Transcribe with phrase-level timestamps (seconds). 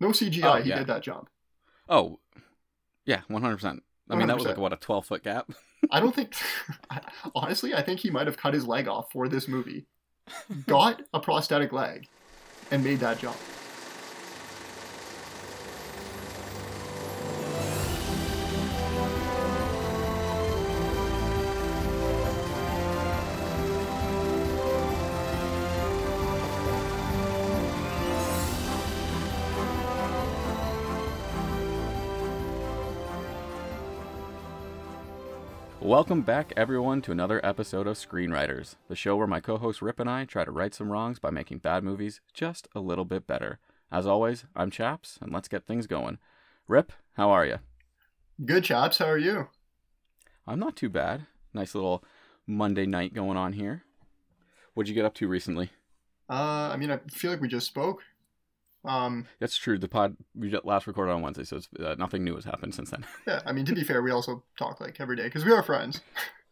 [0.00, 0.44] No CGI.
[0.44, 0.78] Oh, he yeah.
[0.78, 1.28] did that jump.
[1.88, 2.18] Oh,
[3.04, 3.82] yeah, one hundred percent.
[4.08, 5.50] I mean, that was like what a twelve foot gap.
[5.90, 6.34] I don't think.
[7.34, 9.86] honestly, I think he might have cut his leg off for this movie,
[10.66, 12.08] got a prosthetic leg,
[12.70, 13.36] and made that jump.
[35.96, 39.98] Welcome back, everyone, to another episode of Screenwriters, the show where my co host Rip
[39.98, 43.26] and I try to right some wrongs by making bad movies just a little bit
[43.26, 43.60] better.
[43.90, 46.18] As always, I'm Chaps, and let's get things going.
[46.68, 47.60] Rip, how are you?
[48.44, 48.98] Good chaps.
[48.98, 49.48] How are you?
[50.46, 51.28] I'm not too bad.
[51.54, 52.04] Nice little
[52.46, 53.84] Monday night going on here.
[54.74, 55.70] What'd you get up to recently?
[56.28, 58.02] Uh, I mean, I feel like we just spoke.
[58.86, 59.78] Um, That's true.
[59.78, 62.74] The pod we just last recorded on Wednesday, so it's, uh, nothing new has happened
[62.74, 63.04] since then.
[63.26, 63.40] yeah.
[63.44, 66.00] I mean, to be fair, we also talk like every day because we are friends.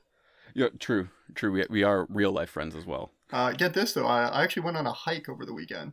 [0.54, 1.52] yeah, true, true.
[1.52, 3.12] We we are real life friends as well.
[3.32, 5.92] Uh, get this though, I, I actually went on a hike over the weekend.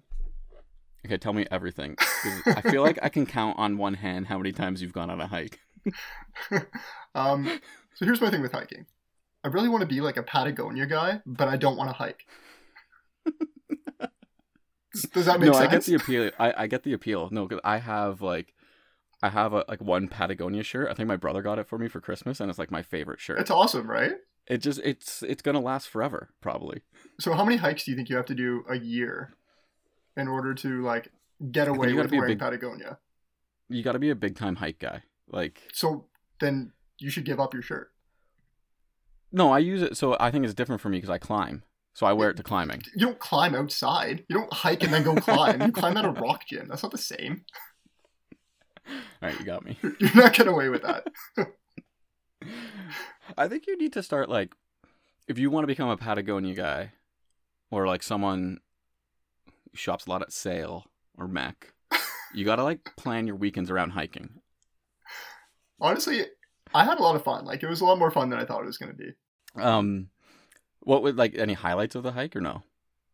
[1.06, 1.96] Okay, tell me everything.
[2.46, 5.20] I feel like I can count on one hand how many times you've gone on
[5.20, 5.60] a hike.
[7.16, 7.60] um,
[7.96, 8.86] so here's my thing with hiking.
[9.44, 12.28] I really want to be like a Patagonia guy, but I don't want to hike.
[15.14, 15.68] Does- that make no, sense?
[15.68, 16.32] I get the appeal.
[16.40, 17.30] I, I get the appeal.
[17.32, 18.54] No, because I have like,
[19.24, 20.90] I have a like one Patagonia shirt.
[20.90, 23.20] I think my brother got it for me for Christmas, and it's like my favorite
[23.20, 23.40] shirt.
[23.40, 24.14] It's awesome, right?
[24.48, 26.82] It just it's it's gonna last forever, probably.
[27.20, 29.34] So how many hikes do you think you have to do a year
[30.18, 31.10] in order to like
[31.52, 32.98] get away with wearing big- Patagonia?
[33.70, 35.04] You got to be a big time hike guy.
[35.30, 36.08] Like, So
[36.42, 37.92] then you should give up your shirt.
[39.32, 39.96] no, I use it.
[39.96, 41.64] So I think it's different for me because I climb.
[41.94, 42.84] So I wear it to climbing.
[42.96, 44.24] You don't climb outside.
[44.30, 45.62] You don't hike and then go climb.
[45.62, 46.68] You climb at a rock gym.
[46.70, 47.44] That's not the same.
[48.88, 49.78] All right, you got me.
[50.00, 51.08] You're not getting away with that.
[53.38, 54.54] I think you need to start like,
[55.28, 56.94] if you want to become a Patagonia guy,
[57.70, 58.60] or like someone
[59.46, 60.86] who shops a lot at Sail
[61.18, 61.74] or Mac,
[62.34, 64.42] you gotta like plan your weekends around hiking.
[65.80, 66.26] Honestly,
[66.74, 67.46] I had a lot of fun.
[67.46, 69.14] Like it was a lot more fun than I thought it was going to be.
[69.60, 70.10] Um,
[70.82, 72.64] what would like any highlights of the hike or no?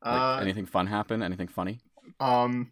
[0.10, 1.24] Like Uh, anything fun happen?
[1.24, 1.82] Anything funny?
[2.20, 2.72] Um,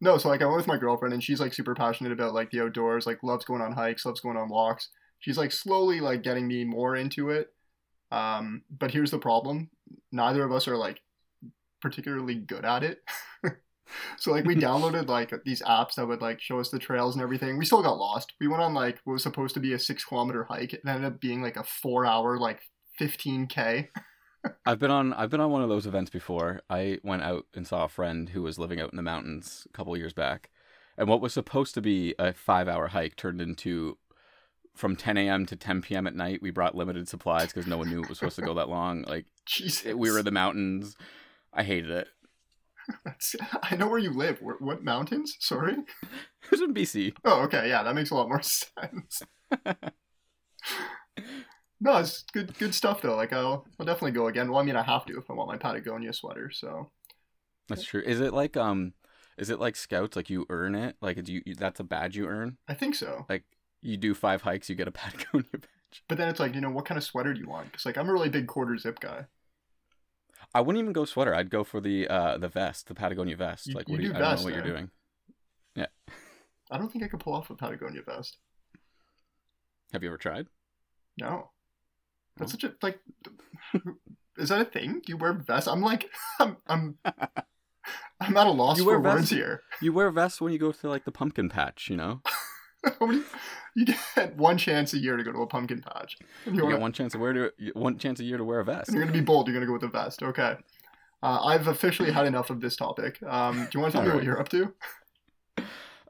[0.00, 2.50] no, so like I went with my girlfriend, and she's like super passionate about like
[2.50, 3.06] the outdoors.
[3.06, 4.90] Like loves going on hikes, loves going on walks.
[5.20, 7.52] She's like slowly like getting me more into it.
[8.12, 9.70] Um, but here's the problem:
[10.12, 11.00] neither of us are like
[11.82, 13.00] particularly good at it.
[14.18, 17.22] so like we downloaded like these apps that would like show us the trails and
[17.22, 17.58] everything.
[17.58, 18.34] We still got lost.
[18.40, 20.74] We went on like what was supposed to be a six kilometer hike.
[20.74, 22.60] It ended up being like a four hour like
[23.00, 23.88] 15k.
[24.66, 26.60] I've been on I've been on one of those events before.
[26.70, 29.76] I went out and saw a friend who was living out in the mountains a
[29.76, 30.50] couple years back,
[30.96, 33.98] and what was supposed to be a five hour hike turned into
[34.76, 35.44] from 10 a.m.
[35.46, 36.06] to 10 p.m.
[36.06, 36.40] at night.
[36.40, 39.02] We brought limited supplies because no one knew it was supposed to go that long.
[39.02, 40.96] Like Jesus, we were in the mountains.
[41.52, 42.08] I hated it.
[43.04, 44.40] That's- I know where you live.
[44.40, 45.36] Where, what mountains?
[45.40, 45.74] Sorry.
[45.74, 47.14] It was in BC.
[47.24, 47.68] Oh, okay.
[47.68, 49.22] Yeah, that makes a lot more sense.
[51.80, 53.16] No, it's good good stuff though.
[53.16, 54.50] Like I'll I'll definitely go again.
[54.50, 56.50] Well, I mean I have to if I want my Patagonia sweater.
[56.50, 56.90] So
[57.68, 58.02] That's true.
[58.04, 58.94] Is it like um,
[59.36, 60.16] is it like scouts?
[60.16, 60.96] Like you earn it?
[61.00, 62.58] Like do you, you that's a badge you earn?
[62.68, 63.26] I think so.
[63.28, 63.44] Like
[63.80, 66.02] you do five hikes, you get a Patagonia badge.
[66.08, 67.70] But then it's like you know what kind of sweater do you want?
[67.70, 69.26] Because like I'm a really big quarter zip guy.
[70.54, 71.34] I wouldn't even go sweater.
[71.34, 73.66] I'd go for the uh the vest, the Patagonia vest.
[73.66, 74.90] You- like you what do you, do I don't know what you're doing.
[75.76, 75.86] Yeah.
[76.70, 78.36] I don't think I could pull off a Patagonia vest.
[79.92, 80.46] Have you ever tried?
[81.18, 81.50] No.
[82.38, 82.98] That's such a like.
[84.38, 85.00] Is that a thing?
[85.04, 85.66] Do you wear vests?
[85.68, 86.08] I'm like
[86.40, 86.98] I'm I'm
[88.20, 89.30] I'm at a loss You for wear words vests?
[89.34, 89.62] here.
[89.82, 92.20] You wear vests when you go to like the pumpkin patch, you know?
[93.74, 96.16] You get one chance a year to go to a pumpkin patch.
[96.46, 98.64] You you get one chance to wear to one chance a year to wear a
[98.64, 98.90] vest.
[98.92, 99.46] You're gonna be bold.
[99.46, 100.22] You're gonna go with the vest.
[100.22, 100.56] Okay.
[101.22, 103.20] Uh, I've officially had enough of this topic.
[103.24, 104.72] Um, do you want to tell me what you're up to?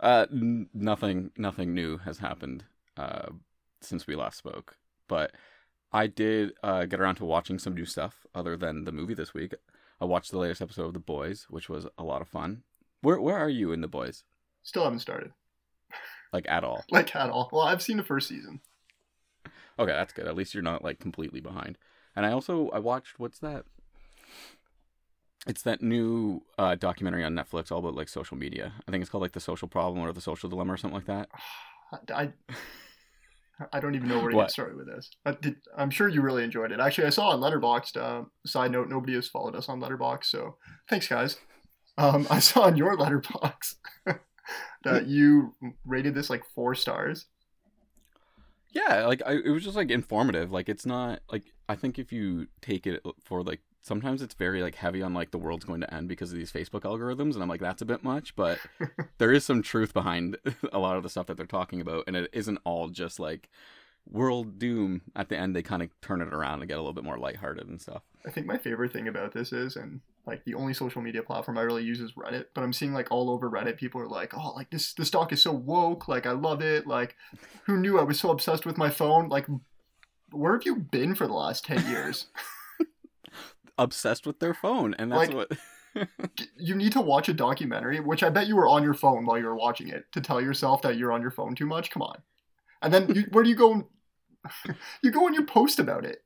[0.01, 2.65] Uh, n- nothing, nothing new has happened
[2.99, 3.29] uh,
[3.81, 4.77] since we last spoke.
[5.09, 5.33] But
[5.93, 9.33] I did uh, get around to watching some new stuff other than the movie this
[9.33, 9.55] week.
[10.01, 12.63] I watched the latest episode of The Boys, which was a lot of fun.
[13.01, 14.25] Where Where are you in The Boys?
[14.63, 15.33] Still haven't started.
[16.33, 16.85] Like at all?
[16.91, 17.49] Like at all.
[17.53, 18.61] Well, I've seen the first season.
[19.79, 20.27] Okay, that's good.
[20.27, 21.79] At least you're not like completely behind.
[22.15, 23.65] And I also I watched what's that?
[25.47, 28.75] It's that new uh, documentary on Netflix all about like social media.
[28.87, 31.07] I think it's called like the social problem or the social dilemma or something like
[31.07, 31.29] that.
[32.15, 32.33] I,
[33.73, 34.45] I don't even know where to What?
[34.45, 35.11] get started with this.
[35.25, 35.37] I
[35.77, 36.81] I'm sure you really enjoyed it.
[36.81, 37.97] Actually, I saw on Letterboxd.
[37.97, 40.57] Uh, side note: nobody has followed us on Letterboxd, so
[40.89, 41.37] thanks, guys.
[41.97, 43.75] Um, I saw on your Letterboxd
[44.85, 47.27] that you rated this like four stars.
[48.73, 50.53] Yeah, like I, it was just like informative.
[50.53, 54.63] Like it's not like I think if you take it for like sometimes it's very
[54.63, 57.43] like heavy on like the world's going to end because of these Facebook algorithms, and
[57.43, 58.37] I'm like that's a bit much.
[58.37, 58.59] But
[59.19, 60.37] there is some truth behind
[60.73, 63.49] a lot of the stuff that they're talking about, and it isn't all just like
[64.11, 65.03] world doom.
[65.15, 67.19] At the end, they kind of turn it around and get a little bit more
[67.19, 68.03] lighthearted and stuff.
[68.27, 71.59] I think my favorite thing about this is, and like the only social media platform
[71.59, 74.35] I really use is Reddit, but I'm seeing like all over Reddit people are like,
[74.37, 76.87] "Oh, like this this doc is so woke, like I love it.
[76.87, 77.17] Like
[77.65, 79.29] who knew I was so obsessed with my phone?
[79.29, 79.47] Like
[80.31, 82.27] where have you been for the last 10 years?"
[83.79, 85.49] Obsessed with their phone, and that's Like-
[85.95, 86.09] what
[86.57, 89.39] you need to watch a documentary, which I bet you were on your phone while
[89.39, 91.91] you were watching it to tell yourself that you're on your phone too much.
[91.91, 92.19] Come on.
[92.83, 93.89] And then you, where do you go?
[95.03, 96.23] you go and you post about it.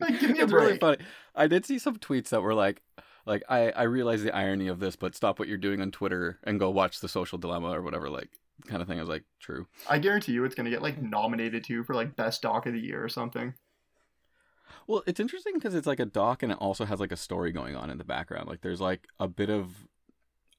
[0.00, 0.66] like, give me a it's break.
[0.66, 0.98] really funny.
[1.34, 2.82] I did see some tweets that were like,
[3.26, 6.38] like I I realize the irony of this, but stop what you're doing on Twitter
[6.44, 8.30] and go watch the Social Dilemma or whatever, like
[8.68, 8.98] kind of thing.
[8.98, 9.66] I was like, true.
[9.88, 12.80] I guarantee you, it's gonna get like nominated too for like best doc of the
[12.80, 13.52] year or something.
[14.86, 17.52] Well, it's interesting because it's like a doc and it also has like a story
[17.52, 18.48] going on in the background.
[18.48, 19.86] Like there's like a bit of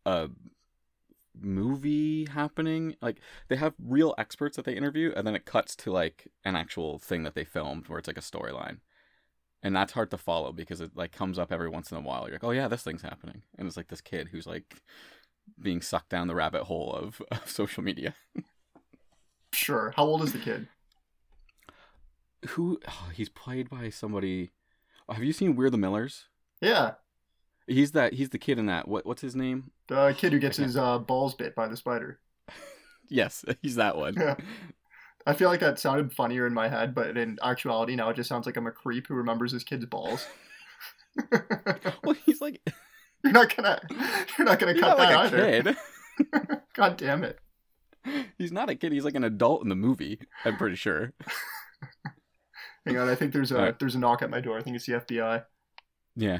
[0.06, 0.30] a
[1.40, 2.96] movie happening.
[3.02, 6.56] Like they have real experts that they interview and then it cuts to like an
[6.56, 8.80] actual thing that they filmed where it's like a storyline.
[9.64, 12.26] And that's hard to follow because it like comes up every once in a while.
[12.26, 14.82] You're like, "Oh yeah, this thing's happening." And it's like this kid who's like
[15.60, 18.16] being sucked down the rabbit hole of, of social media.
[19.52, 19.94] Sure.
[19.96, 20.68] How old is the kid?
[22.50, 24.52] Who oh, he's played by somebody
[25.08, 26.28] oh, Have you seen We're the Millers?
[26.62, 26.94] Yeah,
[27.68, 28.88] He's that he's the kid in that.
[28.88, 29.72] What what's his name?
[29.88, 32.20] the kid who gets his uh, balls bit by the spider.
[33.10, 34.16] Yes, he's that one.
[34.16, 34.36] Yeah.
[35.26, 38.28] I feel like that sounded funnier in my head, but in actuality, now it just
[38.28, 40.28] sounds like I'm a creep who remembers his kid's balls.
[42.04, 42.60] well, he's like
[43.24, 43.80] you're not gonna,
[44.38, 45.74] you're not gonna cut not like that a either.
[46.34, 46.58] kid.
[46.74, 47.40] God damn it!
[48.38, 48.92] He's not a kid.
[48.92, 50.20] He's like an adult in the movie.
[50.44, 51.14] I'm pretty sure.
[52.88, 53.80] Hang on, I think there's a Alright.
[53.80, 54.58] there's a knock at my door.
[54.58, 55.44] I think it's the FBI.
[56.16, 56.40] Yeah.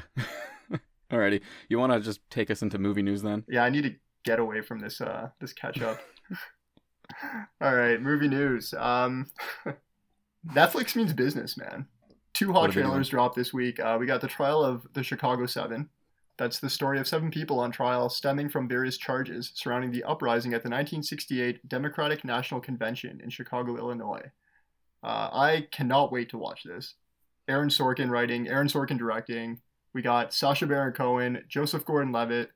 [1.12, 1.42] Alrighty.
[1.68, 3.44] You want to just take us into movie news then?
[3.48, 6.00] Yeah, I need to get away from this uh this catch up.
[7.60, 8.74] All right, movie news.
[8.74, 9.26] Um,
[10.54, 11.86] Netflix means business, man.
[12.34, 13.80] Two hot What are they trailers dropped this week.
[13.80, 15.88] Uh, we got the trial of the Chicago Seven.
[16.36, 20.52] That's the story of seven people on trial stemming from various charges surrounding the uprising
[20.52, 24.30] at the 1968 Democratic National Convention in Chicago, Illinois.
[25.02, 26.94] Uh, I cannot wait to watch this.
[27.48, 29.60] Aaron Sorkin writing, Aaron Sorkin directing.
[29.94, 32.50] We got Sacha Baron Cohen, Joseph Gordon-Levitt,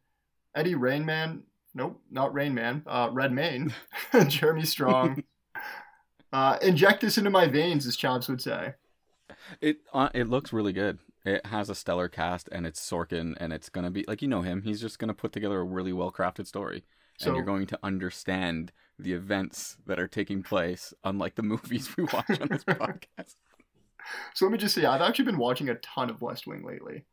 [0.55, 1.43] Eddie Rainman.
[1.75, 2.83] Nope, not Rain Man.
[2.87, 3.73] Uh, Redmayne,
[4.29, 5.25] Jeremy Strong.
[6.33, 8.73] Uh, inject this into my veins, as Chaps would say.
[9.61, 10.99] It uh, it looks really good.
[11.27, 14.41] It has a stellar cast, and it's Sorkin, and it's gonna be like you know
[14.41, 14.63] him.
[14.63, 16.85] He's just gonna put together a really well crafted story,
[17.19, 21.97] So and you're going to understand the events that are taking place, unlike the movies
[21.97, 23.37] we watch on this podcast.
[24.35, 27.05] So let me just say, I've actually been watching a ton of West Wing lately.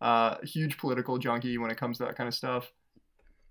[0.00, 2.70] Uh, huge political junkie when it comes to that kind of stuff.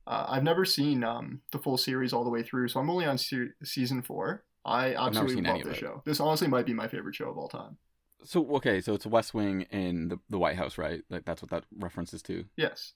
[0.05, 3.05] Uh, I've never seen um, the full series all the way through, so I'm only
[3.05, 4.43] on se- season four.
[4.63, 6.01] I absolutely love this show.
[6.05, 7.77] This honestly might be my favorite show of all time.
[8.23, 11.01] So okay, so it's West Wing in the the White House, right?
[11.09, 12.45] Like that's what that references to.
[12.57, 12.93] Yes.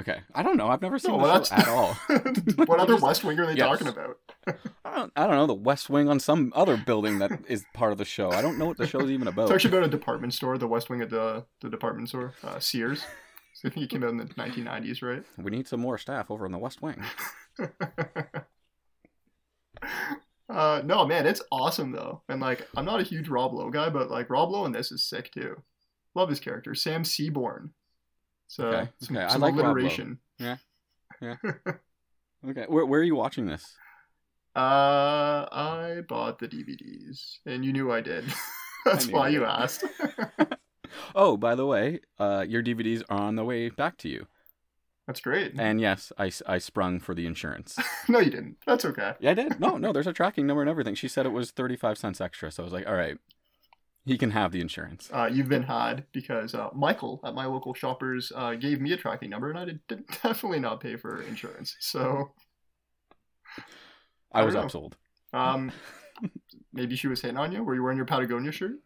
[0.00, 0.68] Okay, I don't know.
[0.68, 1.92] I've never seen No, the show at all.
[2.66, 3.66] what other West Wing are they Yes.
[3.68, 4.18] talking about?
[4.84, 7.92] I don't, I don't know the West Wing on some other building that is part
[7.92, 8.30] of the show.
[8.30, 9.42] I don't know what the show's even about.
[9.44, 12.58] It's actually about a department store, the West Wing of the the department store, uh,
[12.58, 13.04] Sears.
[13.54, 15.22] So I think it came out in the 1990s, right?
[15.36, 17.04] We need some more staff over in the West Wing.
[20.48, 23.90] uh, no, man, it's awesome though, and like I'm not a huge Rob Lowe guy,
[23.90, 25.62] but like Rob Lowe in this is sick too.
[26.14, 27.72] Love his character, Sam Seaborn.
[28.50, 29.72] So Okay, some, okay, I some like Rob Lowe.
[29.72, 30.18] alliteration.
[32.48, 33.76] Okay, where where are you watching this?
[34.56, 38.24] Uh, I bought the DVDs, and you knew I did.
[38.86, 39.84] That's knew why you you asked.
[41.14, 44.26] Oh, by the way, uh, your DVDs are on the way back to you.
[45.06, 45.52] That's great.
[45.58, 47.76] And yes, I, I sprung for the insurance.
[48.08, 48.56] no, you didn't.
[48.66, 49.14] That's okay.
[49.20, 49.60] Yeah, I did.
[49.60, 50.94] No, no, there's a tracking number and everything.
[50.94, 52.50] She said it was 35 cents extra.
[52.50, 53.18] So I was like, all right,
[54.06, 55.10] he can have the insurance.
[55.12, 58.96] Uh, you've been had because uh, Michael at my local shoppers uh, gave me a
[58.96, 61.76] tracking number, and I did, did definitely not pay for insurance.
[61.80, 62.32] So
[64.32, 64.94] I I was upsold.
[65.32, 65.70] um,
[66.72, 67.62] maybe she was hitting on you.
[67.62, 68.76] Were you wearing your Patagonia shirt?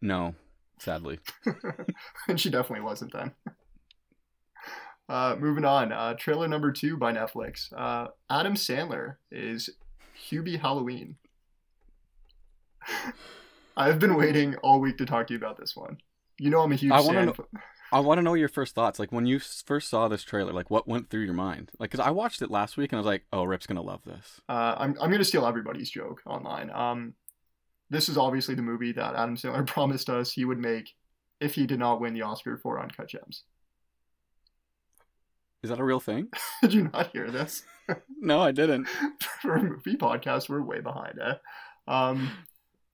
[0.00, 0.34] No,
[0.78, 1.20] sadly.
[2.28, 3.32] and she definitely wasn't then.
[5.08, 7.72] Uh, moving on, uh, trailer number two by Netflix.
[7.76, 9.68] Uh, Adam Sandler is
[10.30, 11.16] Hubie Halloween.
[13.76, 15.98] I've been waiting all week to talk to you about this one.
[16.38, 17.34] You know I'm a huge I wanna know-
[17.92, 18.98] I want to know your first thoughts.
[18.98, 21.70] Like when you first saw this trailer, like what went through your mind?
[21.78, 24.00] Like, because I watched it last week and I was like, oh, Rip's gonna love
[24.06, 24.40] this.
[24.48, 26.70] Uh, I'm I'm gonna steal everybody's joke online.
[26.70, 27.12] Um,
[27.90, 30.94] this is obviously the movie that Adam Sandler promised us he would make
[31.38, 33.44] if he did not win the Oscar for Uncut Gems.
[35.62, 36.28] Is that a real thing?
[36.62, 37.62] Did you not hear this?
[38.20, 38.88] no, I didn't.
[39.42, 41.20] for a movie podcast, we're way behind.
[41.20, 41.34] Eh?
[41.86, 42.30] Um,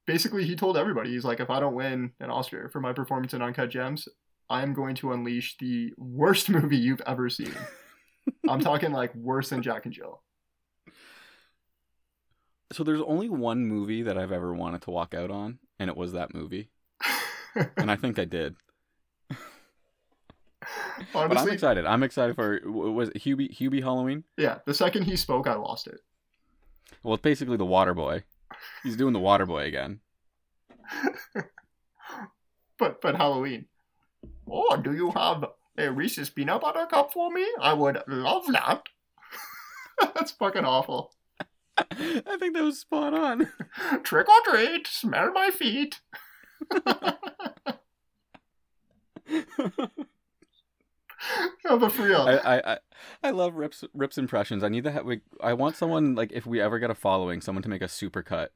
[0.08, 3.34] basically, he told everybody he's like, if I don't win an Oscar for my performance
[3.34, 4.08] in Uncut Gems,
[4.48, 7.54] I am going to unleash the worst movie you've ever seen.
[8.48, 10.22] I'm talking like worse than Jack and Jill.
[12.72, 15.96] So there's only one movie that I've ever wanted to walk out on, and it
[15.96, 16.70] was that movie,
[17.76, 18.56] and I think I did.
[21.12, 21.86] but I'm excited.
[21.86, 24.24] I'm excited for was it Hubie Hubie Halloween?
[24.36, 26.00] yeah, the second he spoke, I lost it.
[27.02, 28.24] Well, it's basically the Water Boy.
[28.82, 30.00] He's doing the Water Boy again.
[32.78, 33.66] But but Halloween.
[34.50, 35.44] Oh, do you have
[35.76, 37.46] a Reese's peanut butter cup for me?
[37.60, 38.82] I would love that.
[40.14, 41.12] That's fucking awful.
[41.78, 43.48] I think that was spot on.
[44.02, 46.00] Trick or treat, smell my feet.
[51.64, 52.78] Yeah, but for real, I, I,
[53.22, 54.62] I, love Rip's Rip's impressions.
[54.62, 55.04] I need to have.
[55.04, 57.88] We, I want someone like if we ever get a following, someone to make a
[57.88, 58.52] super cut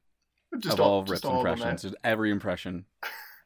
[0.59, 1.81] just of all of just Rip's all of impressions.
[1.83, 2.85] Just every impression.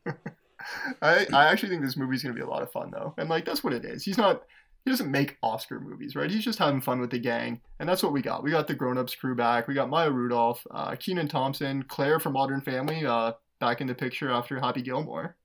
[1.01, 3.45] I I actually think this movie's gonna be a lot of fun though, and like
[3.45, 4.03] that's what it is.
[4.03, 4.43] He's not.
[4.85, 6.31] He doesn't make Oscar movies, right?
[6.31, 8.41] He's just having fun with the gang, and that's what we got.
[8.41, 9.67] We got the Grown Ups crew back.
[9.67, 13.95] We got Maya Rudolph, uh, Kenan Thompson, Claire from Modern Family, uh, back in the
[13.95, 15.35] picture after Happy Gilmore.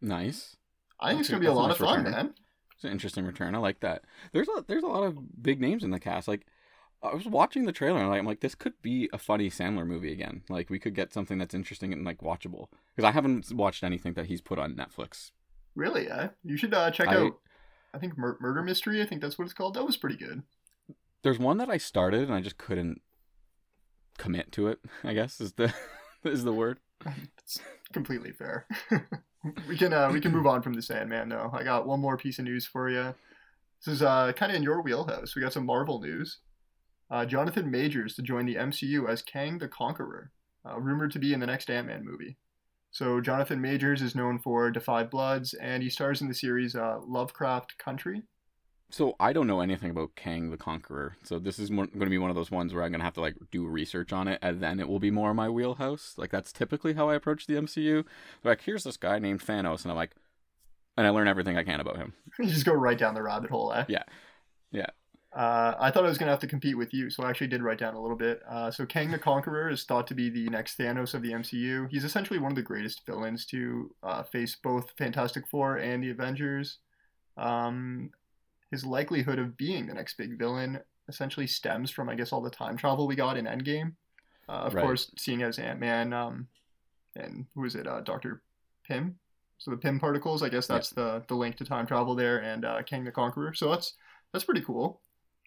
[0.00, 0.56] Nice.
[1.00, 2.12] I think it's gonna be a lot of fun, return.
[2.12, 2.34] man.
[2.82, 3.54] It's an interesting return.
[3.54, 4.02] I like that.
[4.32, 6.26] There's a there's a lot of big names in the cast.
[6.26, 6.46] Like
[7.00, 10.10] I was watching the trailer and I'm like, this could be a funny Sandler movie
[10.10, 10.42] again.
[10.48, 12.66] Like we could get something that's interesting and like watchable.
[12.96, 15.30] Because I haven't watched anything that he's put on Netflix.
[15.76, 16.30] Really, eh?
[16.42, 17.38] You should uh, check I- out.
[17.94, 19.00] I think Mur- Murder Mystery.
[19.00, 19.74] I think that's what it's called.
[19.74, 20.42] That was pretty good.
[21.22, 23.00] There's one that I started and I just couldn't
[24.18, 24.80] commit to it.
[25.04, 25.72] I guess is the
[26.24, 26.80] is the word.
[27.92, 28.66] Completely fair.
[29.68, 31.50] we can uh, we can move on from the Sandman though.
[31.52, 33.14] I got one more piece of news for you.
[33.84, 35.34] This is uh, kind of in your wheelhouse.
[35.34, 36.38] We got some Marvel news.
[37.10, 40.30] Uh, Jonathan Majors to join the MCU as Kang the Conqueror,
[40.66, 42.38] uh, rumored to be in the next Ant Man movie.
[42.90, 46.76] So Jonathan Majors is known for Da 5 Bloods, and he stars in the series
[46.76, 48.22] uh, Lovecraft Country.
[48.92, 51.16] So I don't know anything about Kang the Conqueror.
[51.22, 53.14] So this is going to be one of those ones where I'm going to have
[53.14, 56.14] to like do research on it, and then it will be more my wheelhouse.
[56.18, 58.04] Like that's typically how I approach the MCU.
[58.44, 60.14] Like here's this guy named Thanos, and I'm like,
[60.98, 62.12] and I learn everything I can about him.
[62.38, 63.86] you just go right down the rabbit hole, eh?
[63.88, 64.02] Yeah.
[64.72, 64.88] Yeah.
[65.34, 67.46] Uh, I thought I was going to have to compete with you, so I actually
[67.46, 68.42] did write down a little bit.
[68.46, 71.88] Uh, so Kang the Conqueror is thought to be the next Thanos of the MCU.
[71.90, 76.10] He's essentially one of the greatest villains to uh, face both Fantastic Four and the
[76.10, 76.80] Avengers.
[77.38, 78.10] Um,
[78.72, 82.50] his likelihood of being the next big villain essentially stems from, I guess, all the
[82.50, 83.92] time travel we got in Endgame.
[84.48, 84.82] Uh, of Right.
[84.82, 86.48] course, seeing as Ant Man um,
[87.14, 88.42] and who is it, uh, Doctor
[88.88, 89.16] Pym.
[89.58, 92.64] So the Pym particles, I guess that's the the link to time travel there, and
[92.64, 93.54] uh, Kang the Conqueror.
[93.54, 93.94] So that's
[94.32, 95.00] that's pretty cool.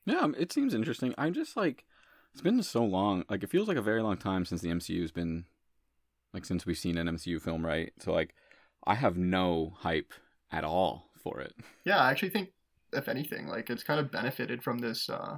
[0.06, 1.14] Yeah, um, it seems interesting.
[1.18, 1.84] I'm just like,
[2.32, 3.26] it's been so long.
[3.30, 5.46] Like, it feels like a very long time since the MCU's been,
[6.34, 7.92] like, since we've seen an MCU film, right?
[8.00, 8.36] So, like,
[8.86, 10.14] I have no hype
[10.52, 11.54] at all for it.
[11.84, 12.50] Yeah, I actually think
[12.96, 15.38] if anything, like it's kind of benefited from this uh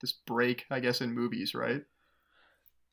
[0.00, 1.82] this break, I guess, in movies, right?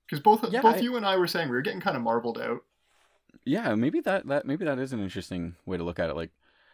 [0.08, 2.04] Because both Yeah, both I- you and I were saying we were getting kind of
[2.04, 2.62] marveled out.
[3.46, 6.16] Yeah, maybe that that maybe that is an interesting way to look at it.
[6.16, 6.32] Like,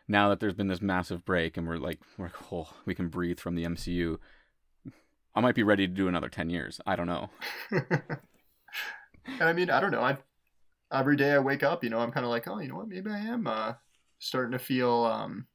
[0.08, 3.39] now that there's been this massive break and we're like, we're oh, we can breathe
[3.39, 4.18] from the MCU.
[5.36, 6.80] I might be ready to do another ten years.
[6.86, 7.30] I don't know.
[7.72, 8.04] and
[9.39, 10.01] I mean, I don't know.
[10.01, 10.18] I
[10.92, 12.88] every day I wake up, you know, I'm kind of like, oh, you know what?
[12.88, 13.74] Maybe I am uh
[14.20, 15.48] starting to feel um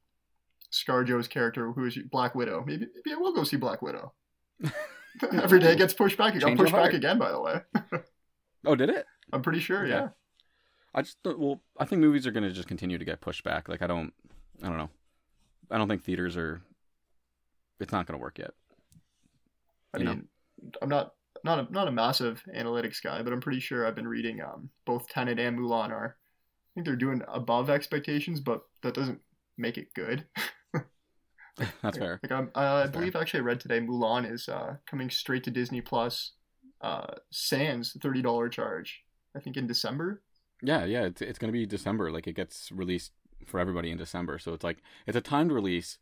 [0.71, 2.63] ScarJo's character, who is Black Widow.
[2.65, 4.13] Maybe maybe I will go see Black Widow.
[5.33, 6.35] every day gets pushed back.
[6.35, 6.93] It got Change of pushed back heart.
[6.95, 7.61] again, by the way.
[8.63, 9.07] Oh, did it?
[9.33, 9.79] I'm pretty sure.
[9.85, 9.89] Okay.
[9.89, 10.09] Yeah.
[10.93, 13.67] I just don't- well, I think movies are gonna just continue to get pushed back.
[13.67, 14.13] Like, I don't,
[14.61, 14.91] I don't know.
[15.71, 16.61] I don't think theaters are.
[17.79, 18.51] It's not gonna work yet.
[19.95, 20.11] I You know?
[20.11, 20.27] mean,
[20.79, 21.13] I'm not
[21.43, 24.69] not a, not a massive analytics guy, but I'm pretty sure I've been reading um,
[24.85, 26.15] both Tenet and Mulan are.
[26.19, 29.21] I think they're doing above expectations, but that doesn't
[29.57, 30.27] make it good.
[31.81, 32.19] That's fair.
[32.23, 32.99] Like I'm, I That's fair.
[32.99, 36.31] believe actually I read today Mulan is uh, coming straight to Disney Plus,
[36.81, 39.03] uh, sans thirty dollar charge.
[39.35, 40.21] I think in December.
[40.61, 41.03] Yeah, yeah.
[41.03, 42.11] It's it's gonna be December.
[42.11, 43.11] Like, it gets released
[43.45, 44.39] for everybody in December.
[44.39, 44.77] So it's like
[45.07, 45.97] it's a timed release.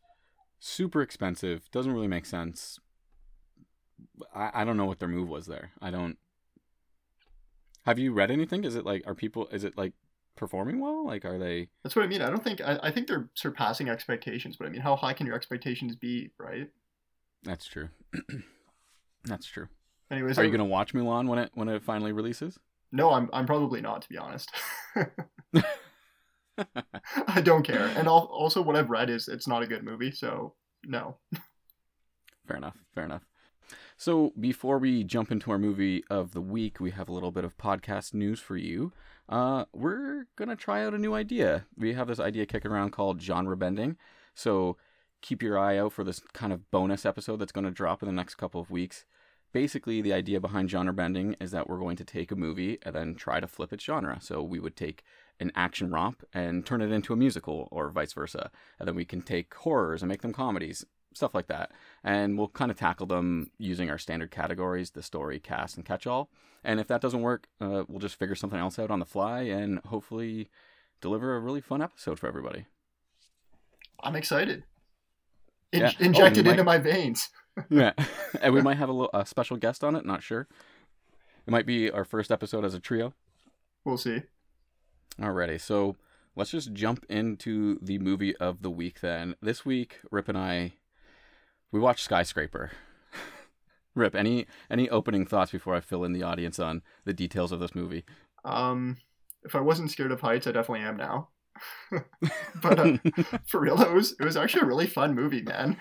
[0.59, 1.69] Super expensive.
[1.71, 2.79] Doesn't really make sense.
[4.33, 5.71] I I don't know what their move was there.
[5.81, 6.17] I don't.
[7.85, 8.63] Have you read anything?
[8.65, 9.47] Is it like are people?
[9.47, 9.93] Is it like
[10.39, 11.05] performing well?
[11.05, 11.67] Like, are they?
[11.84, 12.22] That's what I mean.
[12.24, 15.27] I don't think I, I think they're surpassing expectations, but I mean, how high can
[15.27, 16.69] your expectations be, right?
[17.43, 17.89] That's true.
[19.25, 19.67] That's true.
[20.10, 22.58] Anyways, Are I- you gonna watch Mulan when it when it finally releases?
[22.91, 24.50] No, I'm I'm probably not to be honest.
[27.27, 30.55] I don't care, and also what I've read is it's not a good movie, so
[30.86, 31.17] no.
[32.48, 32.75] Fair enough.
[32.96, 33.22] Fair enough.
[33.97, 37.43] So before we jump into our movie of the week, we have a little bit
[37.43, 38.91] of podcast news for you.
[39.27, 41.65] Uh, we're gonna try out a new idea.
[41.77, 43.97] We have this idea kicking around called genre bending.
[44.33, 44.77] So
[45.21, 48.07] keep your eye out for this kind of bonus episode that's going to drop in
[48.07, 49.05] the next couple of weeks.
[49.51, 52.93] Basically, the idea behind genre bending is that we're going to take a movie and
[52.93, 54.19] then try to flip its genre.
[54.21, 55.03] So we would take
[55.39, 58.51] an action romp and turn it into a musical, or vice versa.
[58.77, 60.85] And then we can take horrors and make them comedies,
[61.19, 61.71] stuff like that.
[62.03, 66.07] And we'll kind of tackle them using our standard categories the story, cast, and catch
[66.07, 66.29] all.
[66.63, 69.41] And if that doesn't work, uh, we'll just figure something else out on the fly
[69.43, 70.49] and hopefully
[71.01, 72.65] deliver a really fun episode for everybody.
[74.01, 74.63] I'm excited.
[75.71, 75.91] In- Yeah.
[75.99, 77.29] Oh, Injected you into might- my veins.
[77.69, 77.91] Yeah,
[78.41, 80.05] and we might have a, little, a special guest on it.
[80.05, 80.47] Not sure.
[81.45, 83.13] It might be our first episode as a trio.
[83.83, 84.21] We'll see.
[85.19, 85.97] Alrighty, so
[86.38, 89.01] let's just jump into the movie of the week.
[89.01, 90.73] Then this week, Rip and I,
[91.71, 92.71] we watched Skyscraper.
[93.95, 97.59] Rip, any any opening thoughts before I fill in the audience on the details of
[97.59, 98.05] this movie?
[98.45, 98.97] Um,
[99.43, 101.29] if I wasn't scared of heights, I definitely am now.
[102.61, 102.97] but uh,
[103.47, 105.77] for real, it was it was actually a really fun movie, man.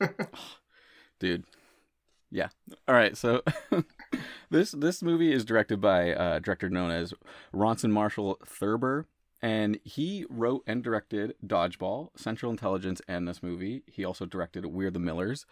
[1.20, 1.44] dude.
[2.30, 2.48] Yeah.
[2.88, 3.16] All right.
[3.16, 3.42] So
[4.50, 7.14] this this movie is directed by a director known as
[7.52, 9.06] Rawson Marshall Thurber,
[9.42, 13.82] and he wrote and directed Dodgeball, Central Intelligence, and this movie.
[13.86, 15.44] He also directed We're the Millers.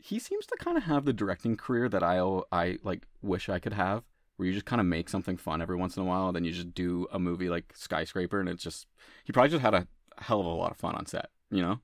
[0.00, 2.20] He seems to kind of have the directing career that I
[2.50, 4.04] I like wish I could have,
[4.36, 6.52] where you just kind of make something fun every once in a while, then you
[6.52, 8.86] just do a movie like Skyscraper, and it's just
[9.24, 9.86] he probably just had a
[10.18, 11.30] hell of a lot of fun on set.
[11.50, 11.80] You know.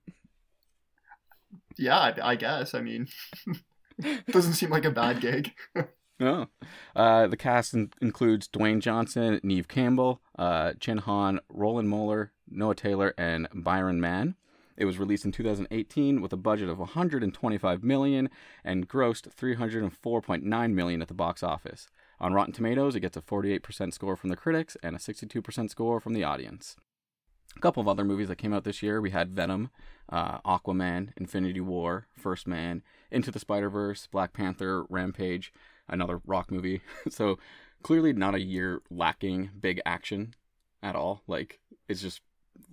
[1.77, 2.75] yeah, I, I guess.
[2.75, 3.09] I mean,
[4.31, 5.53] doesn't seem like a bad gig.
[6.21, 6.47] No.
[6.95, 12.75] Uh, the cast in- includes Dwayne Johnson, Neve Campbell, uh, Chin Han, Roland Moeller, Noah
[12.75, 14.37] Taylor, and Byron Mann.
[14.77, 18.29] It was released in 2018 with a budget of 125 million
[18.65, 21.89] and grossed 304.9 million at the box office.
[22.21, 26.01] On Rotten Tomatoes, it gets a 48% score from the critics and a 62% score
[26.01, 26.77] from the audience.
[27.57, 29.71] A couple of other movies that came out this year, we had Venom,
[30.09, 35.53] uh, Aquaman, Infinity War, First Man, Into the Spider Verse, Black Panther, Rampage,
[35.89, 36.81] another rock movie.
[37.09, 37.39] so
[37.83, 40.35] clearly not a year lacking big action
[40.83, 41.23] at all.
[41.27, 42.21] Like it's just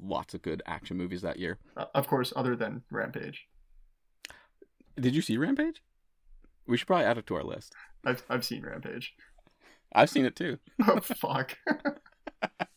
[0.01, 1.57] lots of good action movies that year.
[1.75, 3.47] Uh, of course, other than Rampage.
[4.99, 5.81] Did you see Rampage?
[6.67, 7.73] We should probably add it to our list.
[8.05, 9.13] I've I've seen Rampage.
[9.93, 10.59] I've seen it too.
[10.87, 11.57] Oh fuck.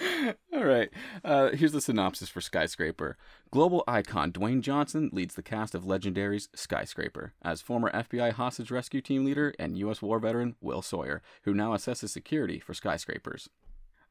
[0.54, 0.90] All right.
[1.24, 3.16] Uh, here's the synopsis for Skyscraper.
[3.50, 9.00] Global icon Dwayne Johnson leads the cast of Legendary's Skyscraper as former FBI hostage rescue
[9.00, 10.00] team leader and U.S.
[10.00, 13.48] war veteran Will Sawyer, who now assesses security for skyscrapers.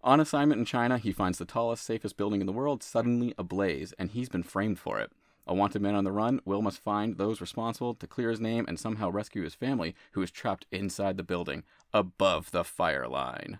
[0.04, 3.94] On assignment in China, he finds the tallest, safest building in the world suddenly ablaze,
[4.00, 5.12] and he's been framed for it.
[5.46, 8.66] A wanted man on the run, Will must find those responsible to clear his name
[8.68, 13.60] and somehow rescue his family, who is trapped inside the building, above the fire line.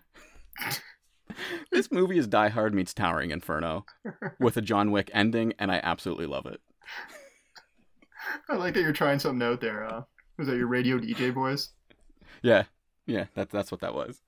[1.72, 3.84] this movie is Die Hard meets Towering Inferno,
[4.38, 6.60] with a John Wick ending, and I absolutely love it.
[8.48, 9.84] I like that you're trying something out there.
[9.84, 10.02] Uh,
[10.36, 11.70] was that your radio DJ voice?
[12.42, 12.64] Yeah,
[13.06, 14.20] yeah, that, that's what that was.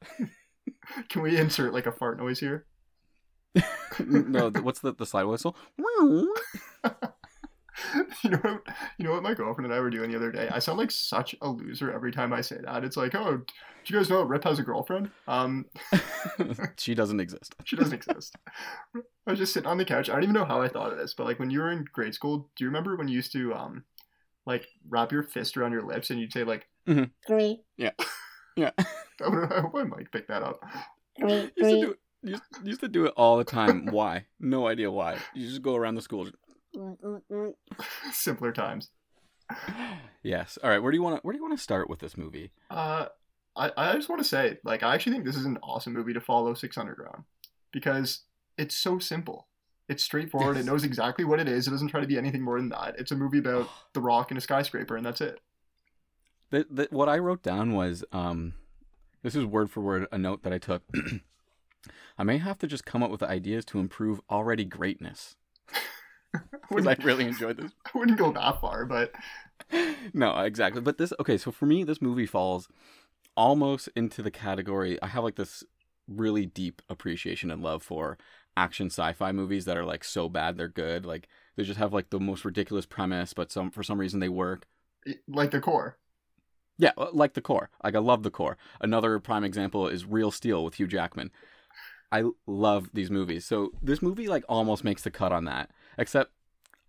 [1.08, 2.66] Can we insert like a fart noise here?
[4.06, 5.56] no, what's the, the slide whistle?
[8.24, 8.62] you know what?
[8.98, 10.48] You know what my girlfriend and I were doing the other day.
[10.48, 12.84] I sound like such a loser every time I say that.
[12.84, 13.44] It's like, oh, do
[13.94, 15.10] you guys know Rip has a girlfriend?
[15.26, 15.66] Um,
[16.76, 17.54] she doesn't exist.
[17.64, 18.36] she doesn't exist.
[18.94, 20.08] I was just sitting on the couch.
[20.10, 21.84] I don't even know how I thought of this, but like when you were in
[21.92, 23.84] grade school, do you remember when you used to um,
[24.46, 26.68] like wrap your fist around your lips and you'd say like,
[27.26, 27.92] Three, Yeah.
[28.56, 28.70] Yeah.
[28.78, 30.60] I hope I might pick that up.
[31.18, 31.80] three, used to three.
[31.80, 31.98] do it.
[32.24, 33.86] Used, used to do it all the time.
[33.86, 34.26] Why?
[34.38, 35.16] No idea why.
[35.34, 36.24] You just go around the school.
[36.24, 36.36] just-
[38.12, 38.90] Simpler times.
[40.22, 40.58] Yes.
[40.62, 40.82] All right.
[40.82, 41.20] Where do you want to?
[41.22, 42.52] Where do you want to start with this movie?
[42.70, 43.06] Uh,
[43.56, 46.14] I, I just want to say, like, I actually think this is an awesome movie
[46.14, 47.24] to follow Six Underground
[47.70, 48.22] because
[48.56, 49.48] it's so simple.
[49.88, 50.56] It's straightforward.
[50.56, 50.64] Yes.
[50.64, 51.66] It knows exactly what it is.
[51.66, 52.94] It doesn't try to be anything more than that.
[52.98, 55.40] It's a movie about The Rock and a skyscraper, and that's it.
[56.50, 58.54] The, the, what I wrote down was um,
[59.22, 60.82] this is word for word a note that I took.
[62.18, 65.36] I may have to just come up with ideas to improve already greatness
[66.68, 67.72] because I really enjoyed this.
[67.86, 69.12] I wouldn't go that far, but
[70.12, 70.80] no, exactly.
[70.80, 72.68] But this okay, so for me this movie falls
[73.36, 75.64] almost into the category I have like this
[76.06, 78.18] really deep appreciation and love for
[78.56, 81.06] action sci-fi movies that are like so bad they're good.
[81.06, 84.28] Like they just have like the most ridiculous premise, but some for some reason they
[84.28, 84.66] work.
[85.28, 85.98] Like the core.
[86.78, 87.70] Yeah, uh, like the core.
[87.84, 88.56] Like I love the core.
[88.80, 91.30] Another prime example is Real Steel with Hugh Jackman.
[92.10, 93.44] I love these movies.
[93.44, 95.70] So this movie like almost makes the cut on that.
[95.98, 96.32] Except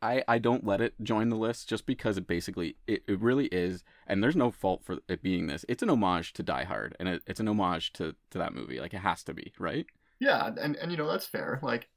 [0.02, 3.46] I I don't let it join the list just because it basically it, it really
[3.48, 5.64] is and there's no fault for it being this.
[5.70, 8.80] It's an homage to Die Hard and it, it's an homage to to that movie.
[8.80, 9.86] Like it has to be, right?
[10.20, 11.60] Yeah, and and you know that's fair.
[11.64, 11.88] Like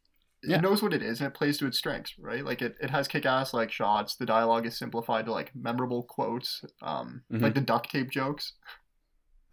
[0.44, 0.58] Yeah.
[0.58, 2.44] it knows what it is and it plays to its strengths, right?
[2.44, 4.16] Like it, it has kick ass like shots.
[4.16, 7.42] The dialogue is simplified to like memorable quotes, um, Mhm.
[7.42, 8.52] like the duct tape jokes.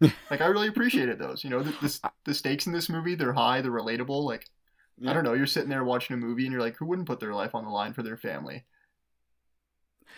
[0.30, 1.42] like I really appreciated those.
[1.44, 4.24] You know, the, the the stakes in this movie they're high, they're relatable.
[4.24, 4.46] Like
[5.06, 7.20] I don't know, you're sitting there watching a movie and you're like, who wouldn't put
[7.20, 8.64] their life on the line for their family?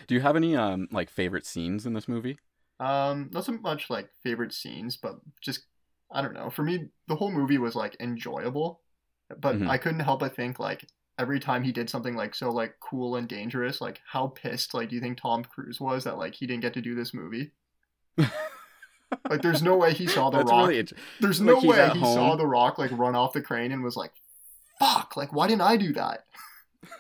[0.09, 2.39] Do you have any um like favorite scenes in this movie?
[2.79, 5.65] Um, not so much like favorite scenes, but just
[6.13, 6.51] I don't know.
[6.51, 8.83] For me, the whole movie was like enjoyable,
[9.39, 9.67] but Mhm.
[9.67, 10.87] I couldn't help but think like
[11.19, 14.91] every time he did something like so like cool and dangerous, like how pissed like
[14.91, 17.53] do you think Tom Cruise was that like he didn't get to do this movie?
[19.29, 20.67] Like there's no way he saw the That's rock.
[20.67, 23.73] really int- there's like, no way he saw the rock like run off the crane
[23.73, 24.13] and was like,
[24.79, 25.17] "Fuck!
[25.17, 26.25] Like why didn't I do that?"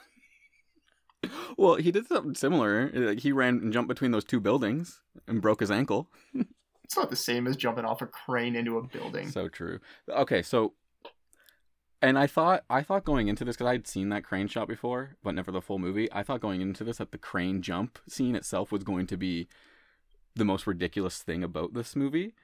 [1.59, 2.91] Well, he did something similar.
[2.95, 6.09] Like he ran and jumped between those two buildings and broke his ankle.
[6.85, 9.29] It's not the same as jumping off a crane into a building.
[9.29, 9.81] So true.
[10.09, 10.75] Okay, so
[12.03, 15.17] and I thought I thought going into this because I'd seen that crane shot before,
[15.25, 16.09] but never the full movie.
[16.13, 19.49] I thought going into this that the crane jump scene itself was going to be
[20.37, 22.35] the most ridiculous thing about this movie.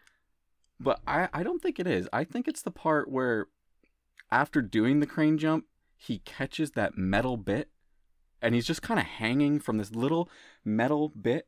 [0.81, 2.09] But I, I don't think it is.
[2.13, 3.47] I think it's the part where
[4.31, 7.69] after doing the crane jump, he catches that metal bit
[8.41, 10.29] and he's just kind of hanging from this little
[10.65, 11.47] metal bit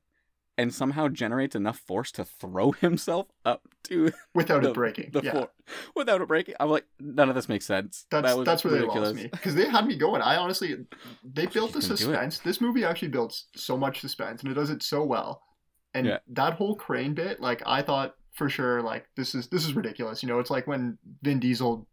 [0.57, 5.11] and somehow generates enough force to throw himself up to without the, it breaking.
[5.12, 5.31] the yeah.
[5.33, 5.50] floor
[5.96, 6.55] without it breaking.
[6.61, 8.07] I'm like, none of this makes sense.
[8.11, 9.09] That's that that's where ridiculous.
[9.11, 10.22] they lost me because they had me going.
[10.22, 10.77] I honestly,
[11.24, 12.14] they built the just couldn't do it.
[12.14, 12.38] suspense.
[12.38, 15.42] This movie actually builds so much suspense, and it does it so well.
[15.92, 16.18] And Yeah.
[16.29, 20.22] that whole crane bit, like I thought for sure, like this is this is ridiculous.
[20.22, 21.87] You know, it's like when Vin Diesel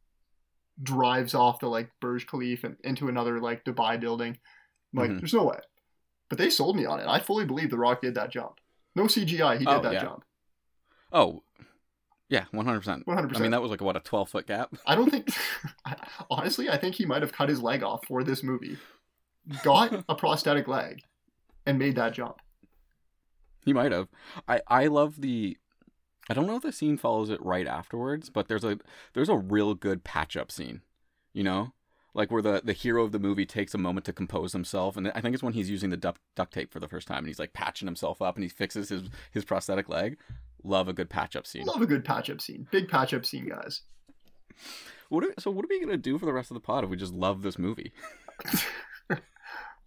[0.84, 4.38] drives off the like Burj Khalifa and into another like Dubai building.
[4.94, 5.20] I'm like, Mhm.
[5.20, 5.60] there's no way.
[6.30, 7.08] But they sold me on it.
[7.08, 8.60] I fully believe The Rock did that jump.
[8.96, 10.02] No CGI, he did Oh, that yeah.
[10.02, 10.24] jump.
[11.12, 11.44] Oh,
[12.30, 12.80] yeah, 100.
[12.80, 13.36] percent 100%.
[13.38, 14.74] I mean, that was like what a 12 foot gap.
[14.86, 15.28] I don't think,
[16.30, 18.78] honestly, I think he might have cut his leg off for this movie,
[19.63, 21.04] got a prosthetic leg,
[21.65, 22.38] and made that jump.
[23.65, 24.08] He might have.
[24.48, 25.58] I I love the.
[26.32, 28.80] I don't know if the scene follows it right afterwards, but there's a
[29.13, 30.80] there's a real good patch up scene,
[31.34, 31.74] you know,
[32.13, 35.12] like where the the hero of the movie takes a moment to compose himself, and
[35.13, 37.28] I think it's when he's using the duct duct tape for the first time, and
[37.28, 40.20] he's like patching himself up, and he fixes his his prosthetic leg.
[40.63, 41.65] Love a good patch up scene.
[41.65, 42.65] Love a good patch up scene.
[42.72, 43.82] Big patch up scene, guys.
[45.10, 46.89] What are, so what are we gonna do for the rest of the pod if
[46.89, 47.91] we just love this movie?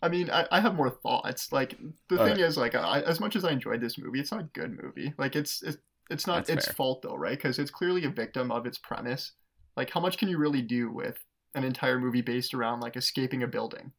[0.02, 1.50] I mean, I, I have more thoughts.
[1.50, 1.78] Like
[2.10, 4.42] the All thing is, like, I, as much as I enjoyed this movie, it's not
[4.42, 5.14] a good movie.
[5.16, 5.78] Like, it's it's,
[6.10, 6.74] it's not That's its fair.
[6.74, 7.36] fault though, right?
[7.36, 9.32] Because it's clearly a victim of its premise.
[9.76, 11.18] Like, how much can you really do with
[11.54, 13.92] an entire movie based around like escaping a building?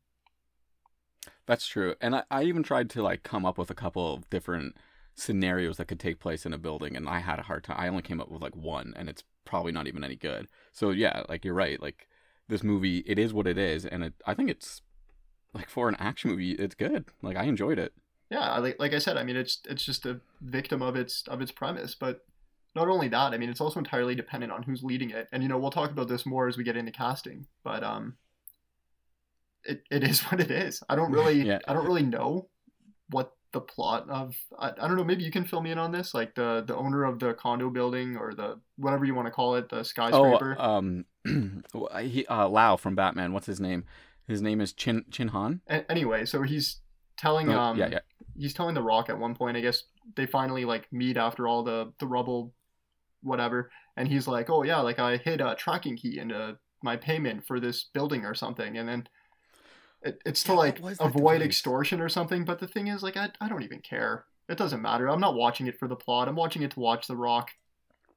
[1.45, 1.95] That's true.
[2.01, 4.75] And I, I even tried to like come up with a couple of different
[5.15, 7.77] scenarios that could take place in a building and I had a hard time.
[7.79, 10.47] I only came up with like one and it's probably not even any good.
[10.73, 11.81] So yeah, like you're right.
[11.81, 12.07] Like
[12.47, 14.81] this movie, it is what it is and it I think it's
[15.53, 17.05] like for an action movie, it's good.
[17.21, 17.93] Like I enjoyed it.
[18.29, 21.41] Yeah like, like i said i mean it's it's just a victim of its of
[21.41, 22.25] its premise but
[22.75, 25.49] not only that i mean it's also entirely dependent on who's leading it and you
[25.49, 28.15] know we'll talk about this more as we get into casting but um
[29.63, 31.59] it, it is what it is i don't really Yeah.
[31.67, 32.49] i don't really know
[33.09, 35.91] what the plot of I, I don't know maybe you can fill me in on
[35.93, 39.31] this like the the owner of the condo building or the whatever you want to
[39.31, 41.05] call it the Oh, skyscraper um
[42.01, 43.85] he uh Lau from Batman, what's his name?
[44.27, 45.61] His name is Chin Chin Han.
[45.69, 46.81] A- anyway so he's
[47.17, 47.99] telling Oh, um yeah, yeah.
[48.37, 49.83] he's telling the rock at one point i guess
[50.15, 52.53] they finally like meet after all the the rubble
[53.21, 53.71] whatever.
[53.97, 57.59] And he's like oh yeah like i hid a tracking key into my payment for
[57.59, 58.77] this building or something.
[58.77, 59.07] And then
[60.03, 62.45] it, it's to Yeah, like avoid extortion or something.
[62.45, 64.25] But the thing is like I, I don't even care.
[64.47, 65.09] It doesn't matter.
[65.09, 66.27] I'm not watching it for the plot.
[66.27, 67.49] I'm watching it to watch the rock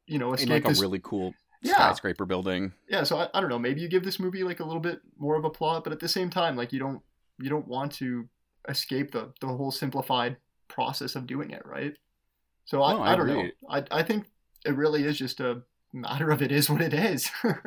[0.06, 1.72] you know In escape like a this really cool Yeah.
[1.74, 2.72] skyscraper building.
[2.88, 3.58] yeah so I, I don't know.
[3.58, 6.00] Maybe you give this movie like a little bit more of a plot but at
[6.00, 7.00] the same time like you don't
[7.40, 8.28] you don't want to
[8.68, 10.36] escape the the whole simplified
[10.68, 11.96] process of doing it right
[12.64, 13.48] so i, No, I I, don't know.
[13.68, 14.26] I, I think
[14.64, 17.30] it really is just a matter of it is what it is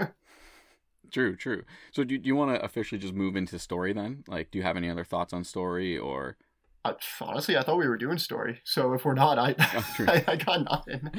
[1.11, 1.63] True, true.
[1.91, 4.23] So do, do you want to officially just move into story then?
[4.27, 6.37] Like, do you have any other thoughts on story or?
[6.83, 9.85] I, honestly i thought we were doing story so if we're not i Oh.
[10.07, 11.09] I, I got nothing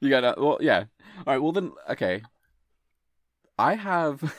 [0.00, 0.84] You got to well, yeah.
[1.26, 1.38] All right.
[1.42, 2.22] Well then, okay.
[3.58, 4.34] I have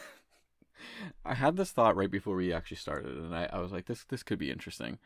[1.26, 4.04] I had this thought right before we actually started and I, I was like this
[4.06, 5.00] this could be interesting.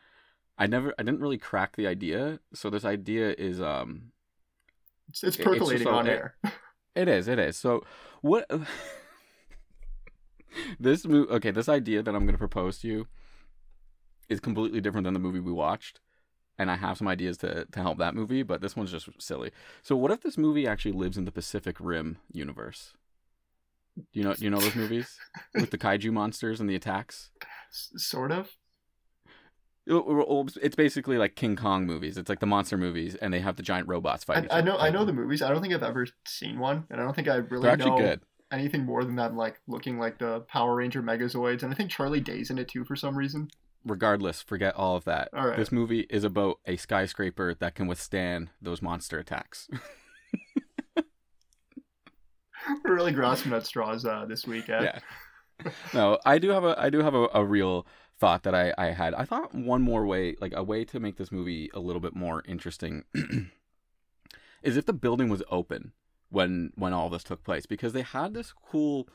[0.58, 2.40] I never I didn't really crack the idea.
[2.54, 4.12] So this idea is um
[5.08, 6.36] It's, it's It- it's percolating on it- air.
[6.94, 7.56] it is it is.
[7.56, 7.84] So
[8.20, 8.50] what
[10.80, 13.06] this mo- okay, this idea that I'm going to propose to you
[14.28, 16.00] is completely different than the movie we watched.
[16.58, 19.50] And I have some ideas to, to help that movie, but this one's just silly.
[19.82, 22.92] So, what if this movie actually lives in the Pacific Rim universe?
[23.96, 24.34] Do you know?
[24.34, 25.18] Do you know those movies
[25.54, 27.30] with the kaiju monsters and the attacks?
[27.70, 28.48] S- sort of.
[29.86, 32.16] It- it- It's basically like King Kong movies.
[32.16, 34.44] It's like the monster movies, and they have the giant robots I, fight.
[34.44, 34.76] each I know.
[34.78, 35.42] I know the movies.
[35.42, 38.20] I don't think I've ever seen one, and I don't think I really know good.
[38.50, 39.34] anything more than that.
[39.34, 42.84] Like looking like the Power Ranger Megazords, and I think Charlie Day's in it too
[42.84, 43.48] for some reason.
[43.84, 45.28] Regardless, forget all of that.
[45.34, 45.58] All right.
[45.58, 49.68] This movie is about a skyscraper that can withstand those monster attacks.
[52.84, 54.68] We're really grasping at straws uh, this week.
[54.68, 54.82] Eh?
[54.82, 54.98] yeah.
[55.94, 57.86] No, I do have a I do have a, a real
[58.18, 59.14] thought that I, I had.
[59.14, 62.14] I thought one more way, like a way to make this movie a little bit
[62.14, 63.04] more interesting,
[64.62, 65.92] is if the building was open
[66.30, 69.08] when when all this took place, because they had this cool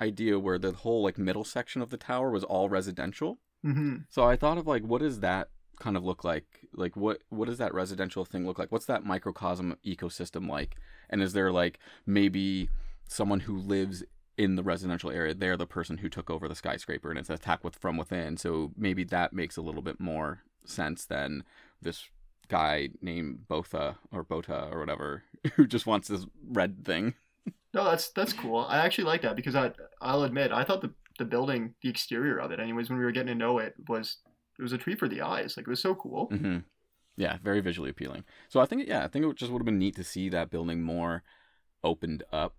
[0.00, 3.38] idea where the whole like middle section of the tower was all residential.
[3.62, 5.48] hmm So I thought of like, what does that
[5.78, 6.46] kind of look like?
[6.74, 8.72] Like, what what does that residential thing look like?
[8.72, 10.76] What's that microcosm ecosystem like?
[11.08, 12.68] And is there like maybe
[13.08, 14.02] someone who lives
[14.38, 15.34] in the residential area?
[15.34, 18.36] They're the person who took over the skyscraper, and it's attacked with from within.
[18.36, 21.44] So maybe that makes a little bit more sense than
[21.80, 22.08] this
[22.48, 27.14] guy named Botha or Bota or whatever who just wants this red thing.
[27.74, 28.60] No, that's that's cool.
[28.68, 32.38] I actually like that because I I'll admit I thought the the building, the exterior
[32.38, 34.18] of it, anyways, when we were getting to know it, was
[34.58, 35.56] it was a treat for the eyes.
[35.56, 36.26] Like it was so cool.
[36.30, 36.58] hmm
[37.16, 38.24] Yeah, very visually appealing.
[38.48, 40.50] So I think, yeah, I think it just would have been neat to see that
[40.50, 41.22] building more
[41.84, 42.54] opened up,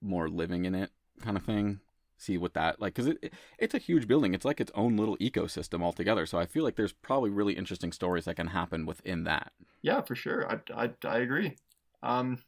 [0.00, 1.80] more living in it, kind of thing.
[2.16, 4.34] See what that like, because it, it it's a huge building.
[4.34, 6.26] It's like its own little ecosystem altogether.
[6.26, 9.52] So I feel like there's probably really interesting stories that can happen within that.
[9.80, 10.46] Yeah, for sure.
[10.50, 11.56] I I, I agree.
[12.02, 12.38] Um,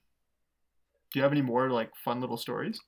[1.12, 2.80] do you have any more like fun little stories?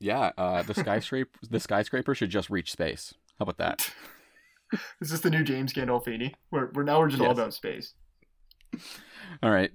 [0.00, 3.14] Yeah, uh, the skyscraper the skyscraper should just reach space.
[3.38, 3.90] How about that?
[5.00, 6.34] Is this the new James Gandolfini?
[6.50, 7.94] We're we're now we're just all about space.
[9.42, 9.70] All right,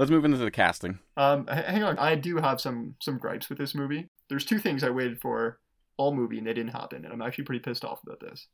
[0.00, 0.98] let's move into the casting.
[1.16, 1.98] Um, hang on.
[1.98, 4.08] I do have some some gripes with this movie.
[4.28, 5.58] There's two things I waited for
[5.96, 8.46] all movie and they didn't happen, and I'm actually pretty pissed off about this.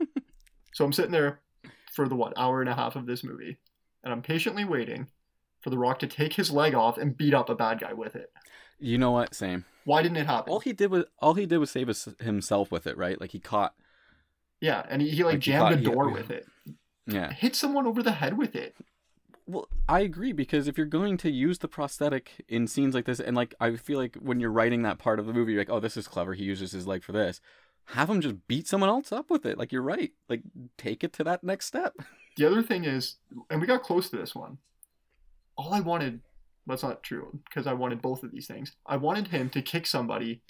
[0.72, 1.40] so I'm sitting there
[1.92, 3.58] for the what hour and a half of this movie,
[4.04, 5.08] and I'm patiently waiting
[5.60, 8.16] for The Rock to take his leg off and beat up a bad guy with
[8.16, 8.32] it.
[8.78, 9.34] You know what?
[9.34, 9.64] Same.
[9.84, 10.52] Why didn't it happen?
[10.52, 13.20] All he did was all he did was save his, himself with it, right?
[13.20, 13.74] Like he caught.
[14.60, 16.46] yeah, and he, he like Like, he jammed thought a he- door with it.
[17.06, 17.32] Yeah.
[17.32, 18.76] Hit someone over the head with it.
[19.46, 23.20] Well, I agree because if you're going to use the prosthetic in scenes like this,
[23.20, 25.70] and like I feel like when you're writing that part of the movie, you're like,
[25.70, 26.34] oh, this is clever.
[26.34, 27.40] He uses his leg for this.
[27.86, 29.58] Have him just beat someone else up with it.
[29.58, 30.12] Like you're right.
[30.28, 30.42] Like
[30.78, 31.94] take it to that next step.
[32.36, 33.16] The other thing is,
[33.50, 34.56] and we got close to this one.
[35.56, 36.20] All I wanted,
[36.66, 38.72] that's not true, because I wanted both of these things.
[38.86, 40.40] I wanted him to kick somebody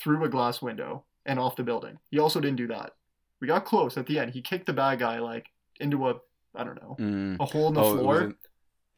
[0.00, 1.98] through a glass window and off the building.
[2.12, 2.92] He also didn't do that.
[3.40, 4.30] We got close at the end.
[4.34, 5.46] He kicked the bad guy like
[5.80, 6.14] into a,
[6.54, 7.40] I don't know, Mm.
[7.40, 8.34] a hole in the Oh, floor.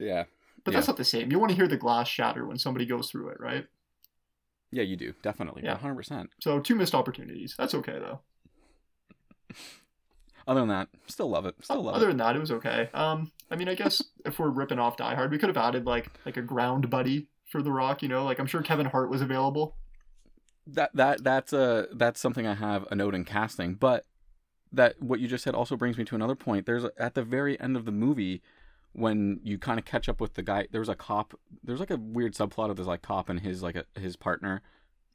[0.04, 0.24] Yeah.
[0.64, 1.30] But that's not the same.
[1.30, 3.66] You want to hear the glass shatter when somebody goes through it, right?
[4.70, 5.62] Yeah, you do definitely.
[5.62, 5.72] Yeah.
[5.72, 6.30] Yeah, hundred percent.
[6.40, 7.54] So two missed opportunities.
[7.56, 8.20] That's okay though.
[10.46, 11.54] Other than that, still love it.
[11.62, 11.96] Still love it.
[11.96, 12.08] Other it.
[12.08, 12.90] than that, it was okay.
[12.92, 15.86] Um, I mean, I guess if we're ripping off Die Hard, we could have added
[15.86, 18.02] like like a ground buddy for The Rock.
[18.02, 19.76] You know, like I'm sure Kevin Hart was available.
[20.66, 24.04] That that that's a that's something I have a note in casting, but
[24.72, 26.66] that what you just said also brings me to another point.
[26.66, 28.42] There's a, at the very end of the movie
[28.94, 30.66] when you kind of catch up with the guy.
[30.70, 31.34] There's a cop.
[31.62, 34.62] There's like a weird subplot of this like cop and his like a, his partner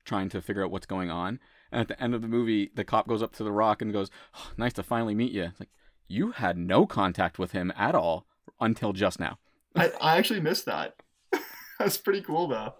[0.05, 1.39] trying to figure out what's going on.
[1.71, 3.93] And at the end of the movie, the cop goes up to the Rock and
[3.93, 5.69] goes, oh, "Nice to finally meet you." It's like
[6.07, 8.25] you had no contact with him at all
[8.59, 9.39] until just now.
[9.75, 10.95] I, I actually missed that.
[11.79, 12.73] That's pretty cool though.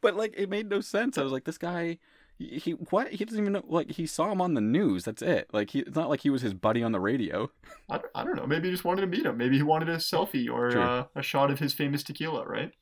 [0.00, 1.18] But like, it made no sense.
[1.18, 1.98] I was like, this guy,
[2.38, 3.12] he, what?
[3.12, 3.64] He doesn't even know.
[3.66, 5.04] Like, he saw him on the news.
[5.04, 5.48] That's it.
[5.52, 7.50] Like, he, it's not like he was his buddy on the radio.
[7.90, 8.46] I, I don't know.
[8.46, 9.36] Maybe he just wanted to meet him.
[9.36, 12.72] Maybe he wanted a selfie or uh, a shot of his famous tequila, right?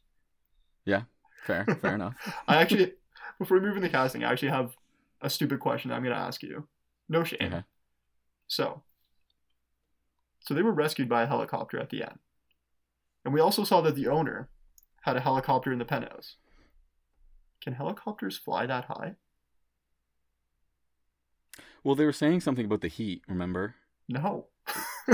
[0.84, 1.02] Yeah
[1.46, 2.14] fair, fair enough.
[2.46, 2.92] I actually,
[3.38, 4.76] before we move into casting, I actually have
[5.22, 6.66] a stupid question I'm going to ask you.
[7.08, 7.38] No shame.
[7.42, 7.62] Okay.
[8.48, 8.82] So,
[10.40, 12.18] so they were rescued by a helicopter at the end,
[13.24, 14.48] and we also saw that the owner
[15.02, 16.36] had a helicopter in the penthouse.
[17.60, 19.14] Can helicopters fly that high?
[21.86, 23.22] Well, they were saying something about the heat.
[23.28, 23.76] Remember?
[24.08, 24.46] No.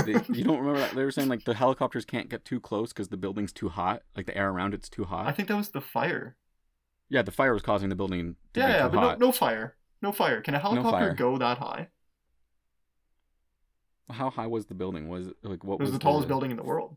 [0.07, 0.95] They, you don't remember that?
[0.95, 4.05] They were saying like the helicopters can't get too close because the building's too hot.
[4.17, 5.27] Like the air around it's too hot.
[5.27, 6.35] I think that was the fire.
[7.11, 9.19] Yeah, the fire was causing the building to yeah, yeah, but no, hot.
[9.19, 9.77] no fire.
[10.01, 10.41] No fire.
[10.41, 11.15] Can a helicopter fire.
[11.15, 11.89] go that high?
[14.09, 15.11] How high was the building?
[15.11, 16.97] Was it, like what It was the tallest building in the world.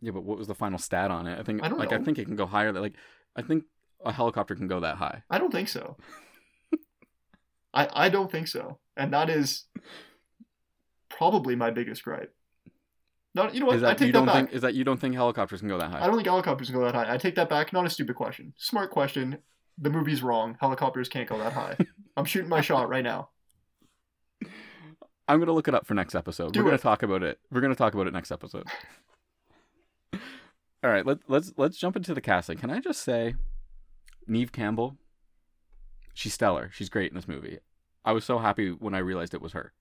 [0.00, 1.38] Yeah, but what was the final stat on it?
[1.38, 2.72] I think I don't like I think it can go higher.
[2.72, 2.94] Than, like
[3.36, 3.66] I think
[4.04, 5.22] a helicopter can go that high.
[5.30, 5.96] I don't think so.
[7.74, 9.64] I I don't think so, and that is
[11.08, 12.34] probably my biggest gripe.
[13.34, 13.76] No, you know what?
[13.76, 14.34] Is I take you that don't back.
[14.34, 16.02] think is that you don't think helicopters can go that high?
[16.02, 17.12] I don't think helicopters can go that high.
[17.12, 17.72] I take that back.
[17.72, 18.52] Not a stupid question.
[18.58, 19.38] Smart question.
[19.78, 20.58] The movie's wrong.
[20.60, 21.76] Helicopters can't go that high.
[22.16, 23.30] I'm shooting my shot right now.
[25.28, 26.52] I'm gonna look it up for next episode.
[26.52, 27.38] Do We're gonna talk about it.
[27.50, 28.66] We're gonna talk about it next episode.
[30.84, 32.58] All right, let, let's let's jump into the casting.
[32.58, 33.36] Can I just say,
[34.26, 34.96] Neve Campbell,
[36.14, 36.70] she's stellar.
[36.72, 37.58] She's great in this movie.
[38.04, 39.72] I was so happy when I realized it was her.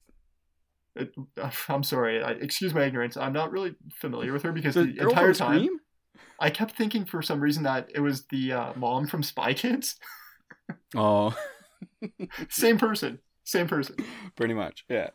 [0.95, 1.13] It,
[1.69, 2.21] I'm sorry.
[2.23, 3.17] I, excuse my ignorance.
[3.17, 5.79] I'm not really familiar with her because The the, entire time Scream?
[6.39, 9.95] I kept thinking for some reason that it was the uh, mom from Spy Kids.
[10.95, 11.35] Oh,
[12.49, 13.19] Same person.
[13.43, 13.95] Same person.
[14.35, 15.09] pretty much, yeah.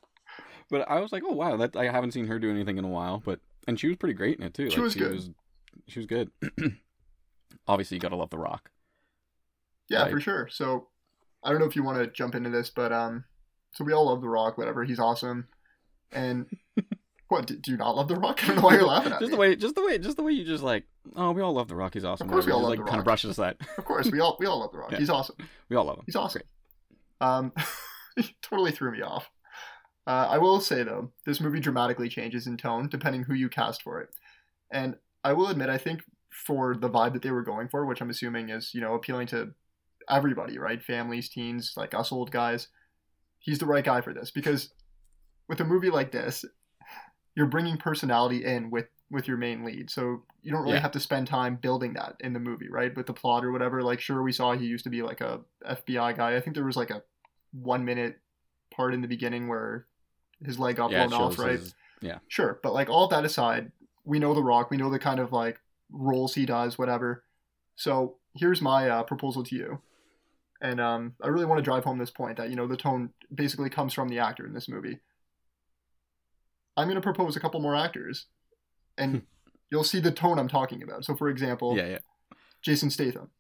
[0.71, 2.89] But I was like, oh wow, that I haven't seen her do anything in a
[2.89, 3.21] while.
[3.25, 4.71] But and she was pretty great in it too.
[4.71, 5.13] She Like, was she good.
[5.13, 5.31] Was,
[5.89, 6.31] she was good.
[7.69, 8.71] Obviously, you gotta love The Rock.
[9.89, 10.11] Yeah, Right.
[10.11, 10.49] for sure.
[10.49, 10.89] So
[11.47, 13.25] I don't know if you want to jump into this, but um,
[13.73, 14.59] so we all love The Rock.
[14.59, 14.85] Whatever.
[14.85, 15.47] He's awesome.
[16.11, 16.47] And
[17.29, 17.47] what?
[17.47, 18.41] Do do you not love The Rock?
[18.43, 19.37] I don't know why you're laughing at just me.
[19.37, 21.69] the way, just the way, just the way you just like, oh, we all love
[21.69, 21.95] The Rock.
[21.95, 22.27] He's awesome.
[22.27, 23.01] Of course we all just, love like, The Kind Rock.
[23.01, 23.57] of brush it aside.
[23.79, 24.91] Of course, we all we all love The Rock.
[24.91, 24.99] Yeah.
[24.99, 25.37] He's awesome.
[25.69, 26.05] We all love him.
[26.07, 26.43] He's awesome.
[27.21, 27.53] Um,
[28.43, 29.31] totally threw me off.
[30.07, 33.83] Uh, I will say though, this movie dramatically changes in tone depending who you cast
[33.83, 34.09] for it,
[34.73, 36.03] and I will admit, I think
[36.47, 39.29] for the vibe that they were going for, which I'm assuming is you know appealing
[39.29, 39.53] to
[40.09, 40.83] everybody, right?
[40.83, 42.69] Families, teens, like us old guys.
[43.39, 44.71] He's the right guy for this because
[45.49, 46.45] with a movie like this,
[47.35, 50.81] you're bringing personality in with with your main lead, so you don't really Yeah.
[50.81, 52.93] have to spend time building that in the movie, right?
[52.97, 53.81] With the plot or whatever.
[53.81, 56.35] Like, sure, we saw he used to be like a FBI guy.
[56.35, 57.05] I think there was like a
[57.53, 58.19] one minute
[58.75, 59.87] part in the beginning where
[60.45, 61.53] his leg got Yeah, blown off, right?
[61.61, 61.75] his-
[62.27, 63.71] Sure, but like all that aside,
[64.05, 64.71] we know The Rock.
[64.73, 65.61] We know the kind of like
[65.93, 67.23] roles he does, whatever.
[67.77, 69.81] So here's my uh, proposal to you,
[70.61, 73.11] and um, I really want to drive home this point that you know the tone
[73.35, 75.01] basically comes from the actor in this movie.
[76.77, 78.27] I'm going to propose a couple more actors,
[78.99, 79.23] and
[79.71, 81.05] you'll see the tone I'm talking about.
[81.05, 81.99] So, for example, Yeah, yeah.
[82.63, 83.31] Jason Statham.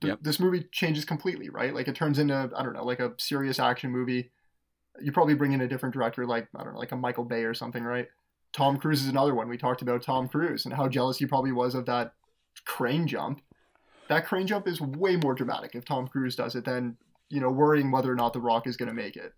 [0.00, 0.18] Th- Yep.
[0.22, 1.72] This movie changes completely, right?
[1.72, 4.32] Like it turns into I don't know, like a serious action movie.
[5.00, 7.44] You probably bring in a different director, like I don't know, like a Michael Bay
[7.44, 8.08] or something, right?
[8.52, 9.48] Tom Cruise is another one.
[9.48, 12.14] We talked about Tom Cruise and how jealous he probably was of that
[12.66, 13.40] crane jump.
[14.08, 16.96] That crane jump is way more dramatic if Tom Cruise does it than
[17.28, 19.34] you know worrying whether or not The Rock is going to make it.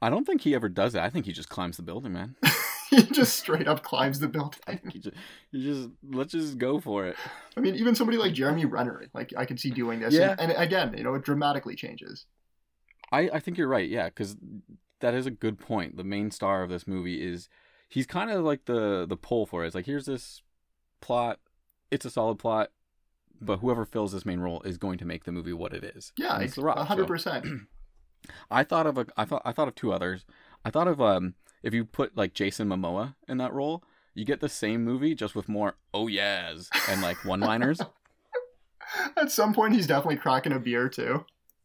[0.00, 1.00] I don't think he ever does it.
[1.00, 2.34] I think he just climbs the building, man.
[2.90, 4.80] he just straight up climbs the building.
[4.90, 5.16] he just,
[5.50, 7.16] he just let's just go for it.
[7.56, 10.14] I mean, even somebody like Jeremy Renner, like I could see doing this.
[10.14, 10.34] Yeah.
[10.38, 12.26] And, and again, you know, it dramatically changes.
[13.10, 14.36] I, I think you're right, yeah, because
[15.00, 15.96] that is a good point.
[15.96, 17.48] The main star of this movie is
[17.88, 19.66] he's kind of like the the pull for it.
[19.68, 20.42] It's like here's this
[21.00, 21.38] plot,
[21.90, 22.70] it's a solid plot,
[23.44, 26.12] but whoever fills this main role is going to make the movie what it is.
[26.16, 26.78] Yeah, And it's The Rock.
[26.78, 27.46] so- hundred percent.
[28.50, 30.24] I thought of a I thought I thought of two others.
[30.64, 33.82] I thought of um if you put like Jason Momoa in that role,
[34.14, 37.80] you get the same movie just with more oh yeahs and like one liners.
[39.16, 41.24] At some point, he's definitely cracking a beer too.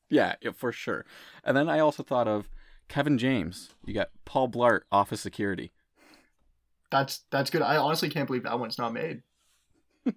[0.09, 1.05] yeah, yeah, for sure.
[1.43, 2.47] And then I also thought of
[2.87, 3.71] Kevin James.
[3.85, 5.71] You got Paul Blart, Office Security.
[6.89, 7.61] That's that's good.
[7.61, 9.23] I honestly can't believe that one's not made.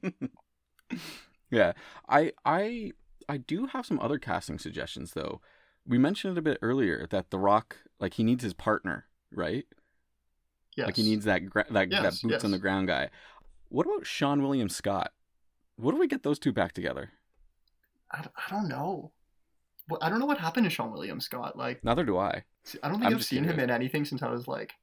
[1.51, 1.73] Yeah,
[2.09, 2.93] I I
[3.29, 5.41] I do have some other casting suggestions though.
[5.87, 9.65] We mentioned it a bit earlier that The Rock like he needs his partner, right?
[10.77, 10.87] Yes.
[10.87, 13.11] Like he needs that gra- that that Yes, boots on the ground guy.
[13.69, 15.13] What about Seann William Scott?
[15.77, 17.11] What do we get those two back together?
[18.13, 19.13] I, I don't know.
[19.89, 21.57] Well, I don't know what happened to Seann William Scott.
[21.57, 22.45] Like, Neither do I.
[22.83, 24.75] I don't think I've just seen him in anything since I was like,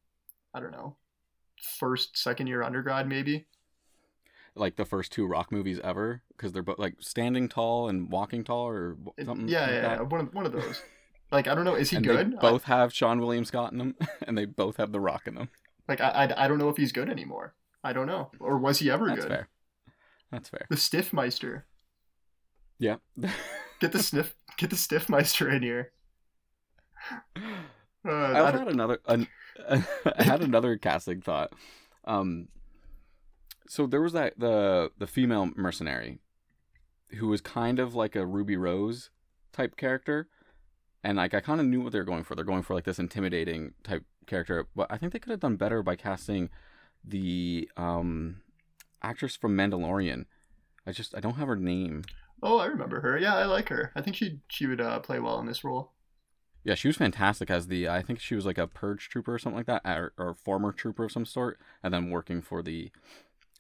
[0.54, 0.98] I don't know,
[1.80, 3.46] first, second year undergrad, maybe.
[4.60, 8.44] Like the first two Rock movies ever, because they're both like Standing Tall and Walking
[8.44, 9.48] Tall, or something.
[9.48, 9.98] yeah, like yeah, that.
[10.00, 10.82] yeah, one of one of those.
[11.30, 11.76] Like, I don't know.
[11.76, 12.40] Is he and good?
[12.40, 15.50] both have Seann William Scott in them, and they both have The Rock in them.
[15.86, 17.54] Like, I, I, I don't know if he's good anymore.
[17.84, 19.28] I don't know, or was he ever That's good?
[19.28, 19.50] fair.
[20.32, 20.66] That's fair.
[20.70, 21.64] The Stiffmeister.
[22.80, 22.96] Yeah.
[23.82, 24.36] Get the sniff.
[24.58, 25.92] Get the Stiffmeister in here.
[28.08, 29.28] Uh, I I had another an,
[29.70, 31.52] I had another casting thought.
[32.06, 32.48] Um,
[33.68, 36.20] so there was that the the female mercenary,
[37.18, 39.10] who was kind of like a Ruby Rose
[39.52, 40.28] type character,
[41.04, 42.36] and like I kind of knew what they were going for.
[42.36, 45.56] They're going for like this intimidating type character, but I think they could have done
[45.56, 46.50] better by casting
[47.04, 48.42] the um
[49.02, 50.26] actress from Mandalorian.
[50.86, 52.04] I just I don't have her name.
[52.42, 53.18] Oh, I remember her.
[53.18, 53.92] Yeah, I like her.
[53.96, 55.92] I think she she would uh, play well in this role.
[56.64, 57.88] Yeah, she was fantastic as the.
[57.88, 60.74] I think she was like a purge trooper or something like that, or, or former
[60.74, 62.92] trooper of some sort, and then working for the,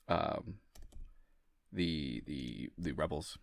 [0.08, 0.55] um,
[1.72, 3.38] the the the rebels.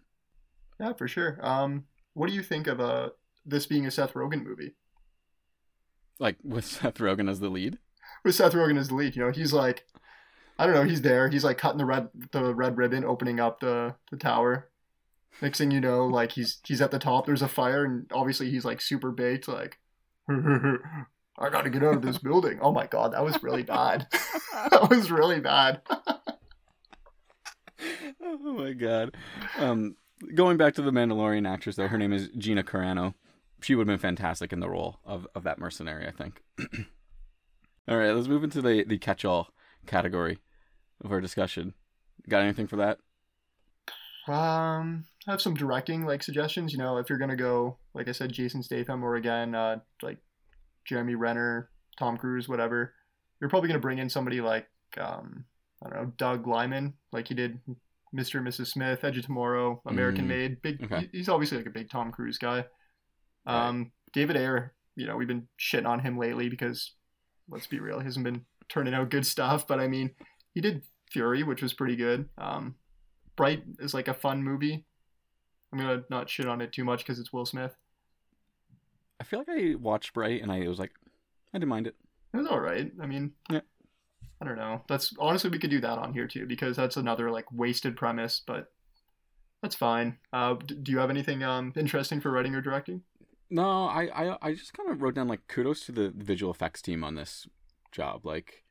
[0.80, 1.38] Yeah, for sure.
[1.42, 1.84] Um,
[2.14, 3.10] what do you think of uh
[3.44, 4.74] this being a Seth Rogen movie?
[6.18, 7.78] Like with Seth Rogen as the lead.
[8.24, 9.84] With Seth Rogen as the lead, you know, he's like,
[10.58, 11.28] I don't know, he's there.
[11.28, 14.68] He's like cutting the red the red ribbon, opening up the the tower.
[15.42, 17.26] Next thing you know, like he's he's at the top.
[17.26, 19.48] There's a fire, and obviously he's like super baked.
[19.48, 19.78] Like,
[20.28, 22.60] I got to get out of this building.
[22.62, 24.06] Oh my god, that was really bad.
[24.70, 25.82] that was really bad.
[28.44, 29.16] oh my god.
[29.58, 29.96] Um,
[30.34, 33.14] going back to the Mandalorian actress, though, her name is Gina Carano.
[33.62, 36.42] She would have been fantastic in the role of, of that mercenary, I think.
[37.88, 39.48] all right, let's move into the, the catch all
[39.86, 40.38] category
[41.02, 41.74] of our discussion.
[42.28, 42.98] Got anything for that?
[44.26, 46.72] Um, I have some directing like suggestions.
[46.72, 50.18] You know, if you're gonna go, like I said, Jason Statham or again, uh, like
[50.86, 51.68] Jeremy Renner,
[51.98, 52.94] Tom Cruise, whatever,
[53.40, 54.66] you're probably gonna bring in somebody like
[54.98, 55.44] um,
[55.84, 57.58] I don't know, Doug Liman, like he did
[58.14, 58.36] Mr.
[58.38, 58.68] and Mrs.
[58.68, 60.62] Smith, Edge of Tomorrow, American Mm, Made.
[60.62, 61.08] Big, okay.
[61.12, 62.64] he's obviously like a big Tom Cruise guy.
[63.46, 66.92] Um, David Ayer, you know, we've been shitting on him lately because,
[67.48, 69.66] let's be real, he hasn't been turning out good stuff.
[69.66, 70.12] But I mean,
[70.54, 72.28] he did Fury, which was pretty good.
[72.38, 72.76] Um,
[73.36, 74.84] Bright is like a fun movie.
[75.72, 77.74] I'm gonna not shit on it too much because it's Will Smith.
[79.20, 80.92] I feel like I watched Bright and I was like,
[81.52, 81.96] I didn't mind it.
[82.32, 82.90] It was all right.
[83.02, 83.60] I mean, Yeah.
[84.44, 84.82] I don't know.
[84.88, 88.42] That's honestly we could do that on here too because that's another like wasted premise,
[88.46, 88.70] but
[89.62, 90.18] that's fine.
[90.34, 93.02] Uh, d- do you have anything um interesting for writing or directing?
[93.50, 96.82] No, I, I, I just kind of wrote down like kudos to the visual effects
[96.82, 97.46] team on this
[97.92, 98.26] job.
[98.26, 98.64] Like,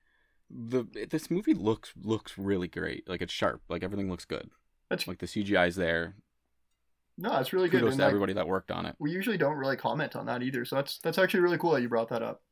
[0.49, 3.09] the this movie looks looks really great.
[3.09, 3.61] Like it's sharp.
[3.69, 4.49] Like everything looks good.
[4.89, 6.15] That's Like the CGI's there.
[7.17, 7.79] no, that's really good.
[7.79, 8.95] Kudos and, to like, everybody that worked on it.
[8.99, 11.81] we usually don't really comment on that either, so that's that's actually really cool that
[11.81, 12.43] you brought that up.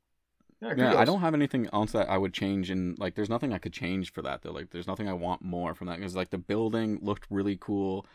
[0.61, 3.53] Yeah, Yeah, I don't have anything else that I would change, and like, there's nothing
[3.53, 4.51] I could change for that though.
[4.51, 8.05] Like, there's nothing I want more from that because like the building looked really cool,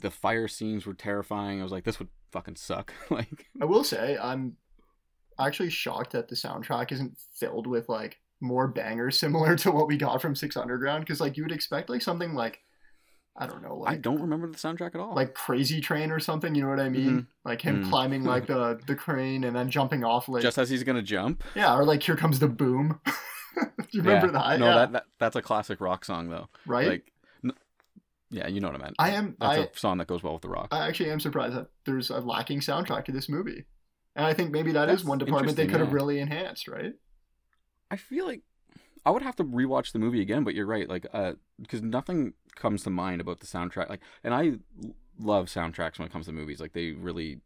[0.00, 1.60] the fire scenes were terrifying.
[1.60, 2.92] I was like, this would fucking suck.
[3.10, 4.56] like, I will say I'm
[5.38, 9.96] actually shocked that the soundtrack isn't filled with like more bangers similar to what we
[9.96, 12.60] got from Six Underground because like you would expect like something like
[13.40, 15.14] I don't know I don't remember the soundtrack at all.
[15.14, 16.54] like Crazy Train or something.
[16.54, 17.28] You know what I mean?
[17.44, 17.88] Like him Mm.
[17.90, 21.44] climbing like the the crane and then jumping off like just as he's gonna jump.
[21.54, 23.00] yeah, or like here comes the boom.
[23.06, 24.32] Do you remember yeah.
[24.32, 24.58] that?
[24.60, 26.48] No, yeah, that, that that's a classic rock song though.
[26.66, 26.88] right.
[26.88, 27.12] Like,
[28.30, 28.96] yeah, you know what I meant.
[28.98, 30.68] I am That's I a song that goes well with the rock.
[30.70, 33.64] I actually am surprised that there's a lacking soundtrack to this movie.
[34.14, 35.94] And I think maybe that is That's one department they could interesting, have yeah.
[35.94, 36.92] really enhanced, right?
[37.90, 38.42] I feel like
[39.08, 40.86] I would have to rewatch the movie again, but you're right.
[40.86, 43.88] Like, uh, because nothing comes to mind about the soundtrack.
[43.88, 44.58] Like, and I
[45.18, 46.60] love soundtracks when it comes to movies.
[46.60, 47.40] Like, they really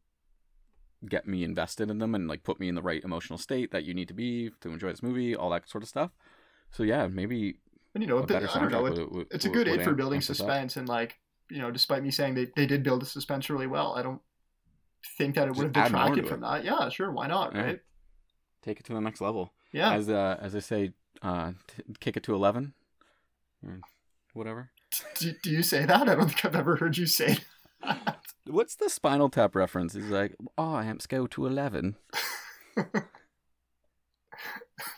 [1.09, 3.85] get me invested in them and like put me in the right emotional state that
[3.85, 6.11] you need to be to enjoy this movie, all that sort of stuff.
[6.73, 7.59] So yeah, maybe
[7.95, 9.51] And you know, a a bit, better I don't know, it, would, would, it's a
[9.51, 11.19] good aid for building suspense and like,
[11.51, 14.21] you know, despite me saying they, they did build the suspense really well, I don't
[15.19, 16.47] think that it would have detracted from it.
[16.47, 16.65] that.
[16.65, 17.63] Yeah, sure, why not, Yeah.
[17.63, 17.81] right?
[18.63, 19.53] Take it to the next level.
[19.73, 19.93] Yeah.
[19.93, 20.93] As uh, as I say,
[21.23, 22.75] uh, t- kick it to eleven,
[24.33, 24.71] whatever.
[25.19, 26.09] do, do you say that?
[26.09, 27.39] I don't think I've ever heard you say
[27.83, 28.19] that.
[28.47, 29.95] What's the Spinal Tap reference?
[29.95, 31.97] He's like, oh, amps go to eleven.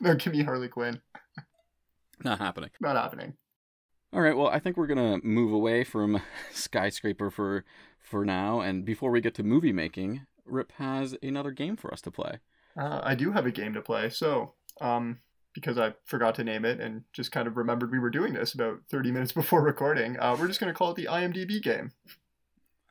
[0.00, 1.00] no, give me Harley Quinn.
[2.22, 2.70] Not happening.
[2.80, 3.34] Not happening.
[4.14, 6.22] All right, well, I think we're gonna move away from
[6.52, 7.64] skyscraper for
[7.98, 12.00] for now, and before we get to movie making, Rip has another game for us
[12.02, 12.38] to play.
[12.76, 14.10] Uh, I do have a game to play.
[14.10, 15.18] So, um,
[15.55, 18.55] because I forgot to name it and just kind of remembered we were doing this
[18.55, 21.92] about 30 minutes before recording, uh, we're just going to call it the IMDb game.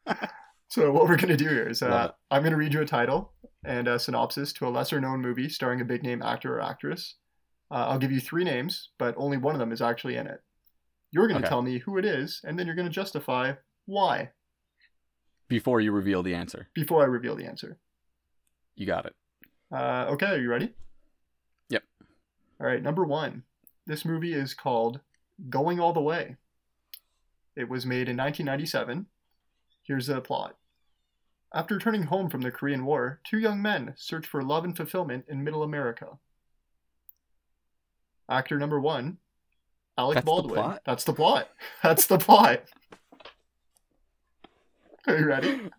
[0.69, 2.11] so, what we're going to do here is uh.
[2.31, 3.33] I'm going to read you a title
[3.65, 7.15] and a synopsis to a lesser known movie starring a big name actor or actress.
[7.71, 10.41] Uh, I'll give you three names, but only one of them is actually in it.
[11.11, 11.49] You're going to Okay.
[11.49, 13.53] tell me who it is, and then you're going to justify
[13.85, 14.31] why
[15.47, 17.77] Before you reveal the answer, before I reveal the answer.
[18.75, 19.13] you got it.
[19.71, 20.73] Uh, okay, are you ready?
[22.63, 23.43] All right, number one.
[23.85, 25.01] This movie is called
[25.49, 26.37] Going All the Way.
[27.57, 29.05] It was made in 1997.
[29.83, 30.55] Here's the plot.
[31.53, 35.25] After returning home from the Korean War, two young men search for love and fulfillment
[35.27, 36.07] in Middle America.
[38.29, 39.17] Actor number one,
[39.97, 40.55] Alec That's the Baldwin.
[40.55, 40.81] plot?
[40.85, 41.49] That's the plot.
[41.83, 42.61] That's the plot.
[45.05, 45.69] Are you ready?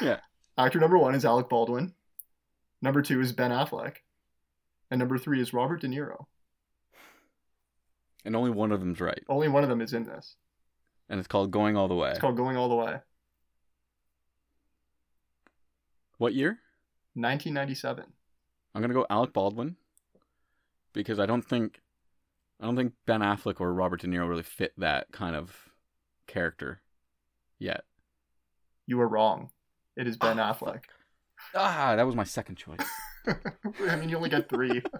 [0.00, 0.20] Yeah.
[0.56, 1.92] Actor number one is Alec Baldwin.
[2.80, 3.96] Number two is Ben Affleck.
[4.90, 6.26] And number three is Robert De Niro.
[8.24, 10.36] And only one of them's right, Only one of them is in this.
[11.08, 12.10] and it's called Going All the Way.
[12.10, 12.98] It's called Going All the Way.
[16.18, 16.58] What year?
[17.14, 18.04] 1997.
[18.74, 19.76] I'm gonna go Alec Baldwin
[20.92, 21.80] because I don't think
[22.60, 25.70] I don't think Ben Affleck or Robert De Niro really fit that kind of
[26.26, 26.82] character
[27.58, 27.84] yet.
[28.86, 29.50] You are wrong.
[29.96, 30.84] It is Ben Ah, Affleck.
[31.54, 32.78] Ah, that was my second choice.
[33.88, 34.82] I mean, you only get three.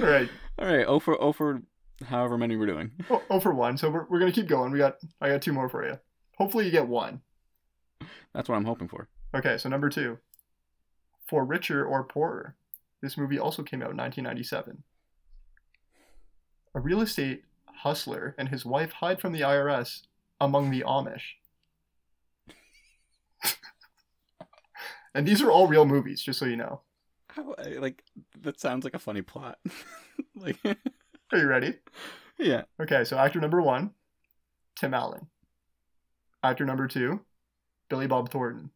[0.00, 0.28] All right.
[0.58, 1.62] All right, oh for oh for
[2.06, 2.90] however many we're doing.
[3.10, 3.76] Oh, oh for one.
[3.76, 4.72] So we're, we're gonna keep going.
[4.72, 5.98] We got I got two more for you.
[6.36, 7.20] Hopefully you get one.
[8.34, 9.08] That's what I'm hoping for.
[9.34, 10.18] Okay, so number two.
[11.26, 12.56] For richer or poorer.
[13.00, 14.82] This movie also came out in 1997.
[16.74, 20.02] A real estate hustler and his wife hide from the IRS
[20.40, 21.34] among the Amish.
[25.14, 26.80] And these are all real movies, just so you know.
[27.28, 28.02] How like
[28.42, 29.58] that sounds like a funny plot.
[30.36, 31.74] like Are you ready?
[32.38, 32.62] yeah.
[32.80, 33.90] Okay, so actor number one,
[34.78, 35.26] Tim Allen.
[36.42, 37.20] Actor number two,
[37.88, 38.70] Billy Bob Thornton.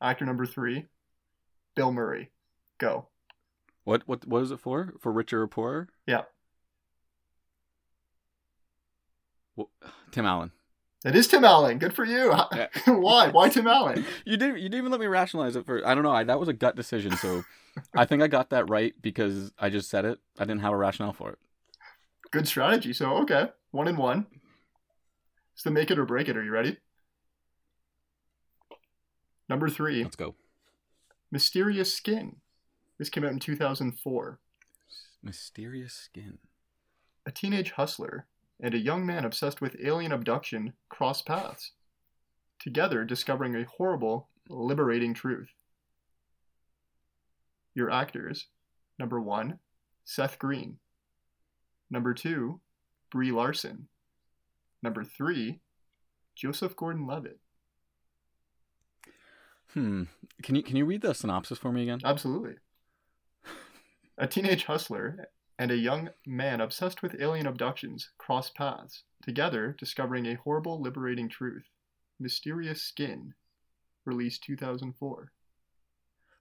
[0.00, 0.86] Actor number three,
[1.74, 2.30] Bill Murray.
[2.78, 3.08] Go.
[3.84, 4.94] What what what is it for?
[5.00, 5.88] For richer or poorer?
[6.06, 6.22] Yeah.
[9.54, 9.70] Well,
[10.10, 10.52] Tim Allen.
[11.04, 11.78] It is Tim Allen.
[11.78, 12.32] Good for you.
[12.54, 12.68] Yeah.
[12.86, 13.28] Why?
[13.28, 14.04] Why Tim Allen?
[14.24, 16.40] You didn't you didn't even let me rationalize it for I don't know, I, that
[16.40, 17.42] was a gut decision, so
[17.94, 20.18] I think I got that right because I just said it.
[20.38, 21.38] I didn't have a rationale for it.
[22.30, 22.92] Good strategy.
[22.92, 24.26] So okay, one and one.
[25.54, 26.36] It's the make it or break it.
[26.36, 26.78] Are you ready?
[29.48, 30.34] Number three, Let's go.
[31.30, 32.36] Mysterious Skin.
[32.98, 34.40] This came out in 2004.
[35.22, 36.38] Mysterious skin.
[37.26, 38.26] A teenage hustler
[38.60, 41.72] and a young man obsessed with alien abduction cross paths,
[42.58, 45.48] together discovering a horrible, liberating truth.
[47.74, 48.46] Your actors
[48.98, 49.58] number one,
[50.04, 50.78] Seth Green.
[51.90, 52.60] Number two,
[53.10, 53.88] Brie Larson.
[54.82, 55.60] Number three,
[56.34, 57.38] Joseph Gordon Levitt.
[59.72, 60.04] Hmm.
[60.42, 62.00] Can you can you read the synopsis for me again?
[62.04, 62.54] Absolutely.
[64.18, 65.28] A teenage hustler
[65.58, 71.28] and a young man obsessed with alien abductions cross paths, together discovering a horrible, liberating
[71.28, 71.64] truth.
[72.18, 73.34] Mysterious Skin,
[74.04, 75.32] released 2004.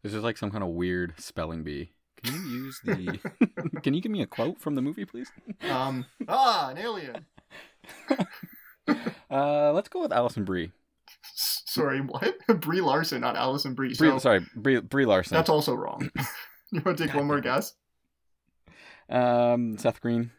[0.03, 1.91] This is like some kind of weird spelling bee.
[2.23, 3.19] Can you use the
[3.83, 5.31] Can you give me a quote from the movie, please?
[5.69, 7.25] Um, ah, an alien.
[9.31, 10.71] Uh, let's go with Alison Brie.
[11.33, 12.35] Sorry, what?
[12.61, 13.95] Brie Larson, not Alison Brie.
[13.95, 15.35] Brie So sorry, Brie, Brie Larson.
[15.35, 16.09] that's also wrong.
[16.71, 17.73] you want to take one more guess?
[19.09, 20.31] Um, Seth Green.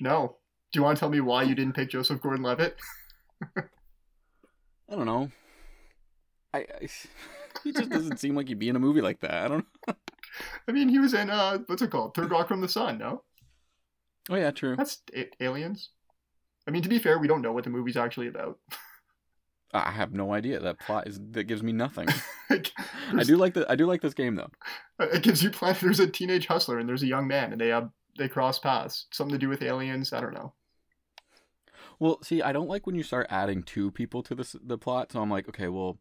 [0.00, 0.36] No.
[0.72, 2.76] Do you want to tell me why you didn't pick Joseph Gordon-Levitt?
[3.56, 5.30] I don't know.
[6.54, 6.88] I, I
[7.64, 9.32] he just doesn't seem like he'd be in a movie like that.
[9.44, 9.66] I don't.
[9.88, 9.94] Know.
[10.68, 12.14] I mean, he was in uh, what's it called?
[12.14, 12.98] Third Rock from the Sun.
[12.98, 13.22] No,
[14.30, 14.76] Oh yeah, true.
[14.76, 15.90] that's a- aliens.
[16.66, 18.58] I mean, to be fair, we don't know what the movie's actually about.
[19.74, 20.60] I have no idea.
[20.60, 22.08] That plot is that gives me nothing.
[22.50, 24.50] I do like the I do like this game though.
[25.00, 25.76] It gives you plan.
[25.80, 29.06] There's a teenage hustler and there's a young man, and they have they cross paths.
[29.10, 30.12] Something to do with aliens.
[30.12, 30.52] I don't know.
[31.98, 35.12] Well, see, I don't like when you start adding two people to this the plot.
[35.12, 35.98] So I'm like, okay, well,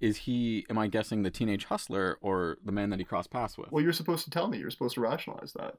[0.00, 0.64] is he?
[0.70, 3.72] Am I guessing the teenage hustler or the man that he crossed paths with?
[3.72, 4.58] Well, you're supposed to tell me.
[4.58, 5.74] You're supposed to rationalize that.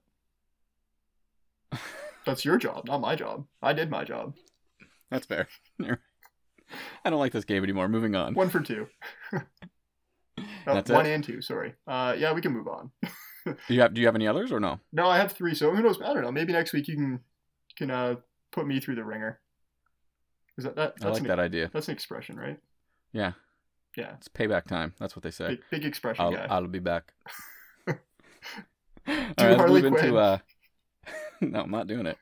[2.26, 3.46] That's your job, not my job.
[3.62, 4.36] I did my job.
[5.10, 5.48] That's fair.
[7.04, 7.88] I don't like this game anymore.
[7.90, 8.34] Moving on.
[8.34, 8.88] One for two.
[10.68, 11.14] Oh, one it?
[11.14, 11.42] and two.
[11.42, 11.74] Sorry.
[11.88, 12.92] Uh, yeah, we can move on.
[13.46, 14.80] Do you have Do you have any others or no?
[14.94, 15.56] No, I have three.
[15.56, 16.00] So who knows?
[16.02, 16.32] I don't know.
[16.32, 17.20] Maybe next week you can
[17.78, 18.16] can uh
[18.52, 19.40] put me through the ringer.
[20.58, 20.94] Is that that?
[21.02, 21.70] I That's like an, that idea.
[21.74, 22.60] That's an expression, right?
[23.14, 23.32] Yeah,
[23.98, 24.14] Yeah.
[24.18, 24.94] it's payback time.
[25.00, 25.48] That's what they say.
[25.50, 26.46] Big, big expression I'll guy.
[26.50, 27.14] I'll be back.
[27.88, 27.94] Do
[29.08, 30.06] right, Harley move Quinn.
[30.06, 30.38] into uh.
[31.42, 32.18] no, I'm not doing it.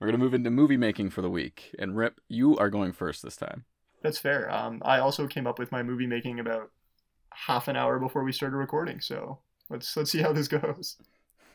[0.00, 3.22] We're gonna move into movie making for the week, and Rip, you are going first
[3.22, 3.64] this time.
[4.02, 4.48] That's fair.
[4.52, 6.70] Um, I also came up with my movie making about
[7.46, 9.00] half an hour before we started recording.
[9.00, 9.38] So
[9.70, 10.96] let's let's see how this goes.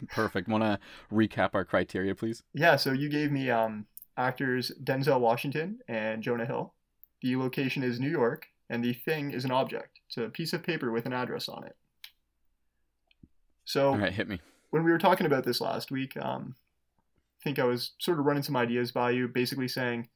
[0.09, 0.47] Perfect.
[0.47, 0.79] Want to
[1.11, 2.43] recap our criteria, please?
[2.53, 2.75] Yeah.
[2.75, 3.85] So you gave me um
[4.17, 6.73] actors Denzel Washington and Jonah Hill.
[7.21, 9.99] The location is New York, and the thing is an object.
[10.07, 11.75] It's a piece of paper with an address on it.
[13.65, 14.39] So All right, hit me.
[14.71, 16.55] when we were talking about this last week, um,
[17.39, 20.09] I think I was sort of running some ideas by you, basically saying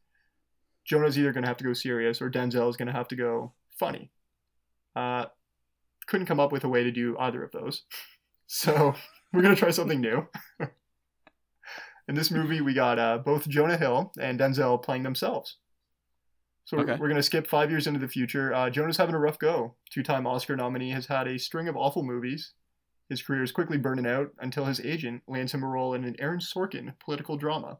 [0.85, 3.15] Jonah's either going to have to go serious or Denzel is going to have to
[3.15, 4.11] go funny.
[4.95, 5.25] Uh,
[6.07, 7.83] couldn't come up with a way to do either of those.
[8.47, 8.93] So
[9.33, 10.25] we're going to try something new.
[12.07, 15.57] In this movie, we got uh, both Jonah Hill and Denzel playing themselves.
[16.63, 16.93] So Okay.
[16.93, 18.53] we're, we're going to skip five years into the future.
[18.53, 19.75] Uh, Jonah's having a rough go.
[19.89, 22.53] Two time Oscar nominee has had a string of awful movies.
[23.09, 26.15] His career is quickly burning out until his agent lands him a role in an
[26.19, 27.77] Aaron Sorkin political drama.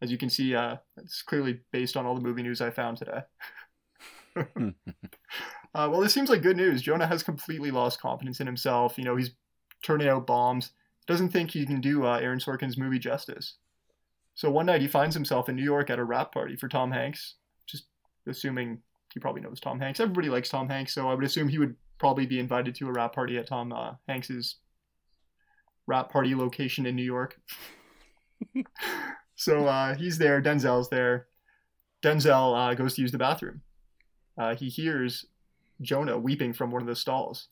[0.00, 2.98] As you can see, uh, it's clearly based on all the movie news I found
[2.98, 3.20] today.
[5.74, 6.82] uh, well, this seems like good news.
[6.82, 8.98] Jonah has completely lost confidence in himself.
[8.98, 9.32] You know, he's
[9.82, 10.72] turning out bombs.
[11.06, 13.56] Doesn't think he can do uh, Aaron Sorkin's movie justice.
[14.34, 16.92] So one night he finds himself in New York at a wrap party for Tom
[16.92, 17.34] Hanks.
[17.66, 17.86] Just
[18.26, 18.78] assuming
[19.12, 20.00] he probably knows Tom Hanks.
[20.00, 22.92] Everybody likes Tom Hanks, so I would assume he would probably be invited to a
[22.92, 24.56] wrap party at Tom uh, Hanks's
[25.86, 27.40] wrap party location in New York.
[29.34, 30.40] so uh, he's there.
[30.40, 31.26] Denzel's there.
[32.02, 33.62] Denzel uh, goes to use the bathroom.
[34.36, 35.26] Uh, he hears
[35.80, 37.48] Jonah weeping from one of the stalls.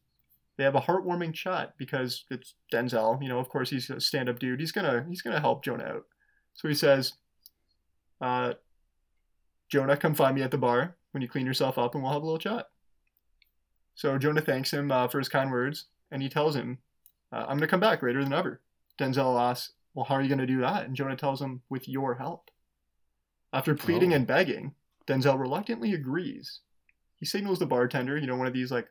[0.57, 3.23] They have a heartwarming chat because it's Denzel.
[3.23, 4.61] You know, of course, he's a stand-up dude.
[4.61, 6.05] He's gonna he's gonna help Jonah out.
[6.55, 7.13] So he says,
[8.21, 8.55] uh,
[9.69, 12.23] "Jonah, come find me at the bar when you clean yourself up, and we'll have
[12.23, 12.67] a little chat."
[13.95, 16.79] So Jonah thanks him uh, for his kind words, and he tells him,
[17.33, 18.63] uh, "I'm gonna come back greater than ever."
[18.99, 22.15] Denzel asks, "Well, how are you gonna do that?" And Jonah tells him, "With your
[22.15, 22.51] help."
[23.53, 24.17] After pleading Oh.
[24.17, 24.75] and begging,
[25.07, 26.61] Denzel reluctantly agrees.
[27.19, 28.89] He signals the bartender, you know, one of these like,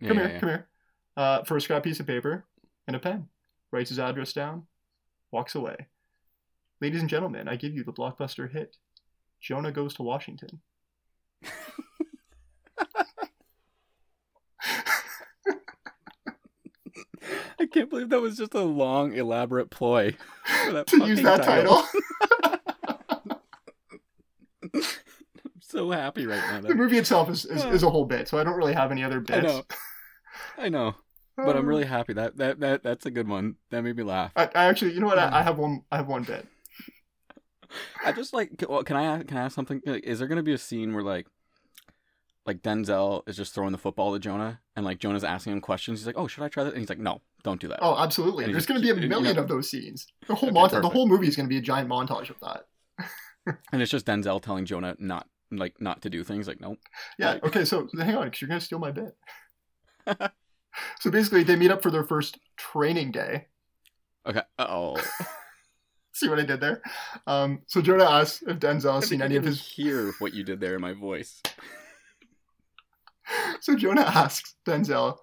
[0.00, 0.40] Yeah, "Come yeah, here, yeah.
[0.40, 0.68] come here,"
[1.16, 2.44] uh, for a scrap piece of paper
[2.86, 3.28] and a pen.
[3.70, 4.66] Writes his address down,
[5.30, 5.88] walks away.
[6.80, 8.76] Ladies and gentlemen, I give you the blockbuster hit.
[9.40, 10.60] Jonah goes to Washington.
[17.60, 20.12] I can't believe that was just a long, elaborate ploy
[20.64, 21.82] for that to use that title.
[22.22, 22.28] I'm
[25.78, 26.60] so happy right now.
[26.68, 29.02] the movie itself is, is, is a whole bit, so I don't really have any
[29.04, 29.38] other bits.
[29.38, 29.62] I know,
[30.58, 30.94] I know,
[31.36, 33.56] but I'm Um, really happy that that that that's a good one.
[33.70, 34.32] That made me laugh.
[34.36, 35.18] I, I actually, you know what?
[35.18, 35.82] I, I have one.
[35.92, 36.46] I have one bit.
[38.04, 38.64] I just like.
[38.68, 39.80] Well, can I ask- can I ask something?
[39.84, 41.26] Like, is there gonna be a scene where like,
[42.46, 46.00] like Denzel is just throwing the football to Jonah, and like Jonah's asking him questions?
[46.00, 47.96] He's like, "Oh, should I try that?" And he's like, "No, don't do that." Oh,
[47.98, 48.44] absolutely.
[48.44, 50.06] And There's going to be a just- and, million of those scenes.
[50.26, 52.36] The whole Okay, montage, the whole movie is going to be a giant montage of
[52.40, 52.66] that.
[53.72, 56.46] And it's just Denzel telling Jonah not like not to do things.
[56.48, 56.78] Like, nope
[57.18, 57.34] Yeah.
[57.34, 57.64] Like- Okay.
[57.64, 59.16] So hang on, because you're going to steal my bit.
[61.00, 63.46] so basically, they meet up for their first training day.
[64.26, 64.42] okay.
[64.58, 64.96] Uh oh,
[66.12, 66.82] See what I did there?
[67.28, 69.60] Um, so Jonah asks if Denzel has seen any of his.
[69.60, 71.40] hear what you did there in my voice.
[73.60, 75.18] So Jonah asks Denzel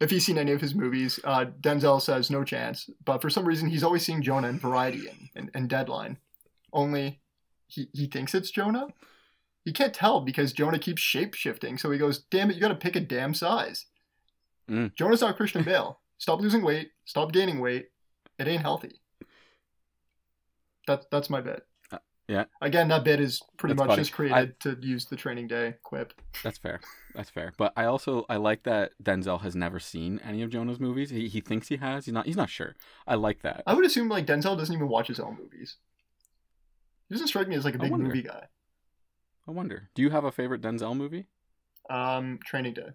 [0.00, 1.20] if he's seen any of his movies.
[1.22, 5.06] Uh, Denzel says no chance, but for some reason he's always seeing Jonah in Variety
[5.08, 6.18] and, and, and Deadline.
[6.72, 7.20] Only
[7.68, 8.88] he, he thinks it's Jonah.
[9.64, 11.78] He can't tell because Jonah keeps shape shifting.
[11.78, 13.86] So he goes, "Damn it, you got to pick a damn size."
[14.70, 14.94] Mm.
[14.94, 16.00] Jonah's not Christian Bale.
[16.18, 16.90] Stop losing weight.
[17.04, 17.88] Stop gaining weight.
[18.38, 19.00] It ain't healthy.
[20.86, 21.66] That's that's my bit.
[21.90, 21.98] Uh,
[22.28, 22.44] yeah.
[22.60, 24.02] Again, that bit is pretty That's much funny.
[24.02, 26.12] just created to use the training day quip.
[26.42, 26.80] That's fair.
[27.14, 27.52] That's fair.
[27.56, 31.10] But I also I like that Denzel has never seen any of Jonah's movies.
[31.10, 32.04] He, he thinks he has.
[32.04, 32.26] He's not.
[32.26, 32.74] He's not sure.
[33.06, 33.62] I like that.
[33.66, 35.76] I would assume like Denzel doesn't even watch his own movies.
[37.08, 38.48] He doesn't strike me as like a big movie guy.
[39.46, 39.90] I wonder.
[39.94, 41.26] Do you have a favorite Denzel movie?
[41.90, 42.88] Um, Training Day.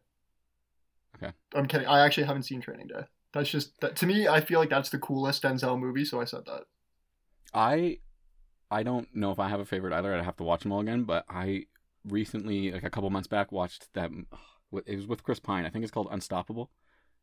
[1.15, 1.33] Okay.
[1.53, 1.87] I'm kidding.
[1.87, 3.03] I actually haven't seen Training Day.
[3.33, 4.27] That's just that to me.
[4.27, 6.63] I feel like that's the coolest Denzel movie, so I said that.
[7.53, 7.99] I
[8.71, 10.13] I don't know if I have a favorite either.
[10.13, 11.03] I'd have to watch them all again.
[11.03, 11.65] But I
[12.07, 14.11] recently, like a couple months back, watched that.
[14.85, 15.65] It was with Chris Pine.
[15.65, 16.71] I think it's called Unstoppable.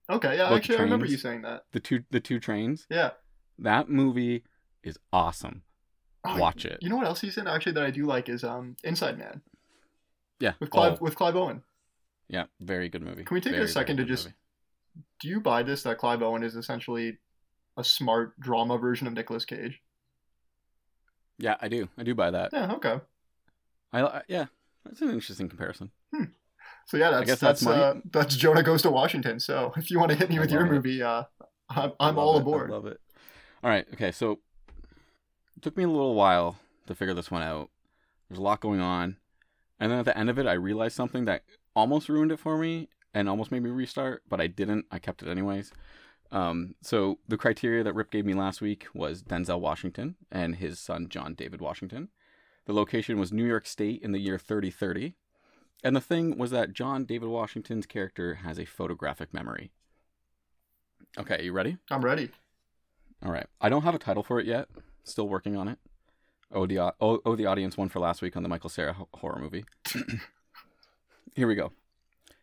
[0.09, 1.65] Okay, yeah, About actually, I remember you saying that.
[1.73, 2.87] The two the two trains.
[2.89, 3.11] Yeah.
[3.59, 4.45] That movie
[4.83, 5.63] is awesome.
[6.27, 6.79] Oh, Watch it.
[6.81, 9.43] You know what else he's in actually that I do like is um Inside Man
[10.41, 10.53] Yeah.
[10.61, 11.63] with Clive Oh, with Clive Owen.
[12.29, 12.45] yeah.
[12.61, 13.25] Very good movie.
[13.25, 14.37] Can we take a second to just- movie.
[15.21, 17.19] Do you buy this that Clive Owen is essentially
[17.77, 19.83] a smart drama version of Nicolas Cage?
[21.39, 21.89] Yeah, I do.
[21.99, 22.51] I do buy that.
[22.53, 22.73] Yeah.
[22.73, 23.01] Okay.
[23.93, 24.47] I, I yeah.
[24.85, 25.91] That's an interesting comparison.
[26.87, 29.39] So yeah, that's that's that's uh, that's Jonah goes to Washington.
[29.41, 30.71] So if you want to hit me I with your it.
[30.71, 31.25] movie, uh,
[31.69, 32.71] I'm, I'm all aboard.
[32.71, 33.01] I love it.
[33.65, 33.85] All right.
[33.95, 34.13] Okay.
[34.13, 34.39] So
[35.57, 37.71] it took me a little while to figure this one out.
[38.29, 39.17] There's a lot going on,
[39.79, 41.43] and then at the end of it, I realized something that
[41.75, 44.87] almost ruined it for me and almost made me restart, but I didn't.
[44.91, 45.73] I kept it anyways.
[46.33, 50.79] Um, so the criteria that Rip gave me last week was Denzel Washington and his
[50.81, 52.09] son John David Washington.
[52.67, 55.15] The location was New York State in the year 3030.
[55.85, 59.71] And the thing was that John David Washington's character has a photographic memory.
[61.17, 61.77] Okay, you ready?
[61.91, 62.31] I'm ready.
[63.25, 63.47] All right.
[63.61, 64.69] I don't have a title for it yet.
[65.07, 65.79] Still working on it.
[66.53, 68.97] Oh, the, uh, oh, oh, the audience one for last week on the Michael Cera
[69.15, 69.65] horror movie.
[71.35, 71.73] Here we go.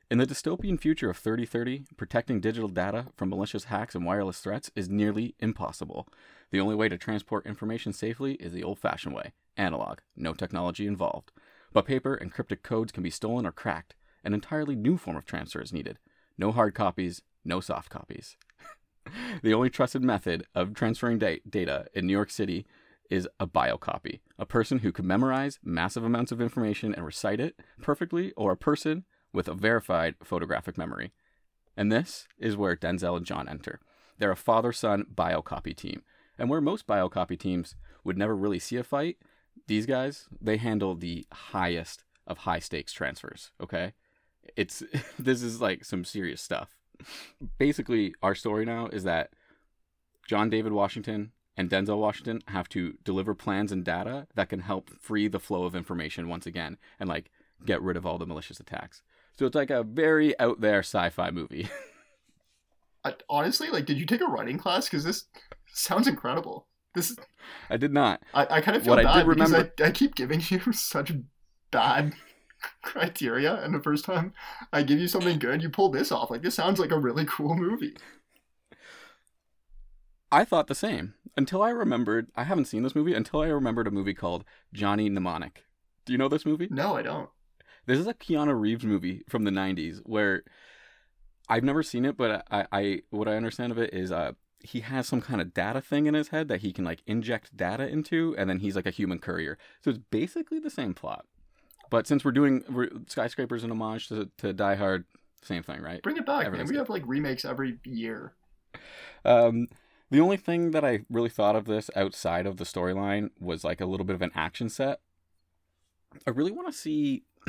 [0.10, 4.72] In the dystopian future of 3030, protecting digital data from malicious hacks and wireless threats
[4.76, 6.08] is nearly impossible.
[6.52, 10.88] The only way to transport information safely is the old fashioned way analog, no technology
[10.88, 11.32] involved.
[11.74, 13.96] But paper and cryptic codes can be stolen or cracked.
[14.24, 15.98] An entirely new form of transfer is needed.
[16.38, 18.38] No hard copies, no soft copies.
[19.42, 22.66] The only trusted method of transferring da- data in New York City
[23.10, 27.60] is a biocopy, a person who could memorize massive amounts of information and recite it
[27.82, 31.12] perfectly, or a person with a verified photographic memory.
[31.76, 33.80] And this is where Denzel and John enter.
[34.18, 36.04] They're a father son biocopy team.
[36.38, 39.18] And where most biocopy teams would never really see a fight,
[39.68, 43.94] these guys, they handle the highest of high stakes transfers, okay?
[44.56, 44.84] It's
[45.20, 46.76] this is like some serious stuff.
[47.58, 49.32] Basically, our story now is that
[50.28, 54.90] John David Washington and Denzel Washington have to deliver plans and data that can help
[55.00, 57.30] free the flow of information once again and like
[57.66, 59.02] get rid of all the malicious attacks.
[59.38, 61.70] So it's like a very out there sci-fi movie.
[63.06, 64.86] I, honestly, like, did you take a writing class?
[64.86, 65.26] Because this
[65.74, 66.68] sounds incredible.
[66.96, 67.16] This
[67.70, 68.22] I did not.
[68.34, 70.60] I, I kind of feel What I bad did remember- I, I keep giving you
[70.72, 71.12] such
[71.72, 72.14] bad
[72.82, 74.34] criteria, and the first time
[74.72, 76.32] I give you something good, you pull this off.
[76.32, 77.96] Like this sounds like a really cool movie.
[80.32, 82.32] I thought the same until I remembered.
[82.36, 84.44] I haven't seen this movie until I remembered a movie called
[84.74, 85.66] Johnny Mnemonic.
[86.06, 86.68] Do you know this movie?
[86.72, 87.30] No, I don't.
[87.86, 90.44] This is a Keanu Reeves movie from the '90s where
[91.50, 94.34] I've never seen it, but I, I what I understand of it is uh
[94.64, 97.56] he has some kind of data thing in his head that he can like inject
[97.56, 99.58] data into, and then he's like a human courier.
[99.82, 101.26] So it's basically the same plot.
[101.90, 105.06] But since we're doing we're, skyscrapers an homage to to Die Hard,
[105.42, 106.02] same thing, right?
[106.02, 106.66] Bring it back, man.
[106.66, 108.34] We have like remakes every year.
[109.26, 109.68] Um,
[110.10, 113.82] the only thing that I really thought of this outside of the storyline was like
[113.82, 115.00] a little bit of an action set.
[116.28, 117.24] I really want to see.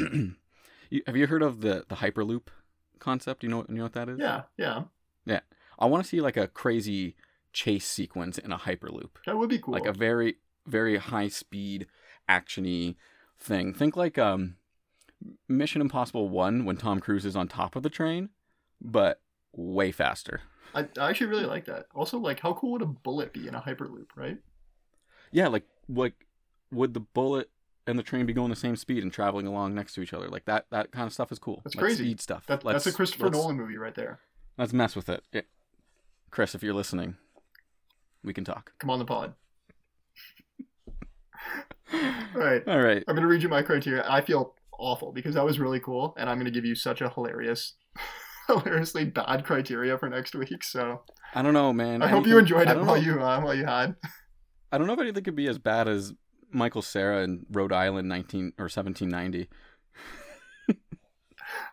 [1.07, 2.49] have you heard of the the hyperloop
[2.99, 3.43] concept?
[3.43, 4.19] You know you know what that is?
[4.19, 4.85] Yeah, yeah,
[5.27, 5.41] yeah,
[5.79, 7.15] I want to see like a crazy
[7.55, 9.73] chase sequence in a hyperloop, that would be cool.
[9.73, 11.87] like a very very high speed
[12.29, 12.97] actiony
[13.39, 13.73] thing.
[13.75, 14.57] Think like um,
[15.49, 18.31] Mission Impossible One when Tom Cruise is on top of the train,
[18.81, 19.21] but
[19.53, 20.41] way faster.
[20.75, 21.87] I, I actually really like that.
[21.95, 24.39] Also, like, how cool would a bullet be in a hyperloop, right?
[25.31, 26.15] Yeah, like like
[26.71, 27.51] would the bullet
[27.87, 30.29] and the train be going the same speed and traveling along next to each other?
[30.29, 31.61] Like that that kind of stuff is cool.
[31.65, 32.05] That's like crazy.
[32.05, 32.47] Speed stuff.
[32.47, 34.21] That, that's a Christopher Nolan movie right there.
[34.57, 35.25] Let's mess with it.
[35.33, 35.43] Yeah.
[36.31, 37.17] Chris, if you're listening,
[38.23, 38.73] we can talk.
[38.79, 39.35] Come on the pod.
[42.35, 42.63] All right.
[42.67, 43.05] All right.
[43.07, 44.05] I'm gonna read you my criteria.
[44.09, 47.09] I feel awful because that was really cool, and I'm gonna give you such a
[47.09, 47.75] hilarious,
[48.47, 50.65] hilariously bad criteria for next week.
[50.65, 51.03] So
[51.35, 52.03] I don't know, man.
[52.03, 53.97] I hope you enjoyed it while know- you uh, while you had.
[54.73, 56.13] I don't know if anything could be as bad as
[56.51, 59.49] Michael Cera in Rhode Island, 19 or 1790.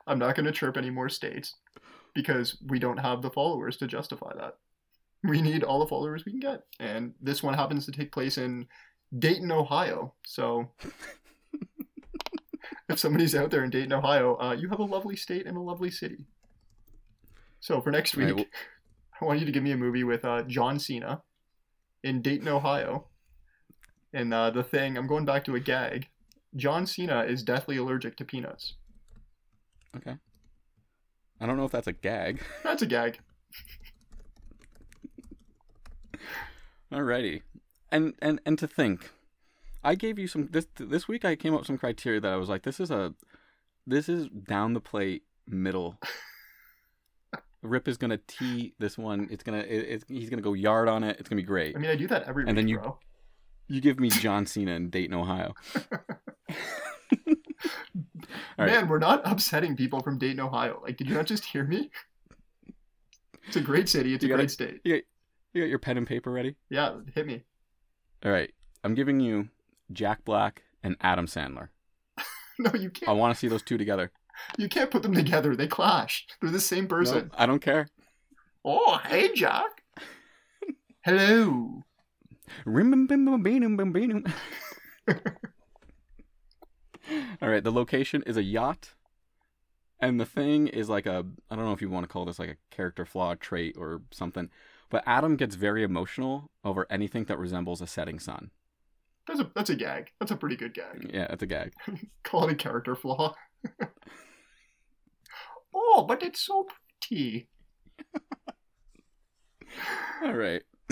[0.08, 1.56] I'm not gonna chirp any more states
[2.14, 4.58] because we don't have the followers to justify that.
[5.24, 8.38] We need all the followers we can get, and this one happens to take place
[8.38, 8.68] in
[9.18, 10.14] Dayton, Ohio.
[10.26, 10.70] So.
[12.90, 15.62] if somebody's out there in Dayton, Ohio, uh, you have a lovely state and a
[15.62, 16.26] lovely city.
[17.62, 18.48] So for next week, right,
[19.22, 21.22] I want you to give me a movie with uh, John Cena
[22.04, 23.08] in Dayton, Ohio.
[24.14, 26.10] And uh, the thing, I'm going back to a gag.
[26.56, 28.76] John Cena is deathly allergic to peanuts.
[29.96, 30.18] Okay.
[31.40, 32.42] I don't know if that's a gag.
[32.64, 33.20] That's a gag.
[36.92, 37.42] Alrighty.
[37.92, 39.12] And and and to think,
[39.84, 41.26] I gave you some this this week.
[41.26, 43.14] I came up with some criteria that I was like, this is a,
[43.86, 45.98] this is down the plate middle.
[47.64, 49.28] Rip is gonna tee this one.
[49.30, 51.18] It's gonna it, it's, he's gonna go yard on it.
[51.20, 51.76] It's gonna be great.
[51.76, 52.98] I mean, I do that every And week, then you- bro.
[53.68, 55.54] You give me John Cena in Dayton, Ohio.
[57.30, 58.68] All right.
[58.68, 60.82] Man, we're not upsetting people from Dayton, Ohio.
[60.84, 61.90] Like, did you not just hear me?
[63.48, 64.14] It's a great city.
[64.14, 64.82] It's You a gotta- great state.
[64.84, 65.02] You
[65.56, 66.56] got your pen and paper ready?
[66.70, 67.44] Yeah, hit me.
[68.24, 68.52] All right.
[68.84, 69.50] I'm giving you
[69.92, 71.70] Jack Black and Adam Sandler.
[72.60, 73.10] No, you can't.
[73.10, 74.12] I want to see those two together.
[74.56, 75.56] You can't put them together.
[75.56, 76.28] They clash.
[76.40, 77.30] They're the same person.
[77.32, 77.88] No, I don't care.
[78.64, 79.82] Oh, hey, Jack.
[81.04, 81.82] Hello.
[82.66, 84.26] Rim bim bim bim bim bim bim.
[87.42, 88.94] All right, the location is a yacht,
[90.00, 92.38] and the thing is like a I don't know if you want to call this
[92.38, 94.50] like a character flaw trait or something,
[94.92, 98.52] but Adam gets very emotional over anything that resembles a setting sun.
[99.28, 100.12] That's a that's a gag.
[100.20, 101.10] That's a pretty good gag.
[101.12, 101.74] Yeah, it's a gag.
[102.24, 103.34] Call it a character flaw.
[105.74, 106.68] oh, but it's so
[107.02, 107.48] pretty.
[110.24, 110.64] All right.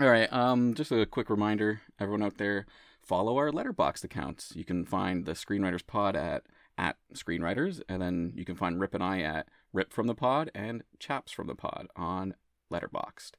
[0.00, 0.32] All right.
[0.32, 2.66] Um, just a quick reminder, everyone out there,
[3.02, 4.52] follow our Letterboxd accounts.
[4.56, 6.42] You can find the Screenwriters Pod at
[6.76, 10.50] at Screenwriters, and then you can find Rip and I at Rip from the Pod
[10.54, 12.34] and Chaps from the Pod on
[12.72, 13.32] Letterboxd.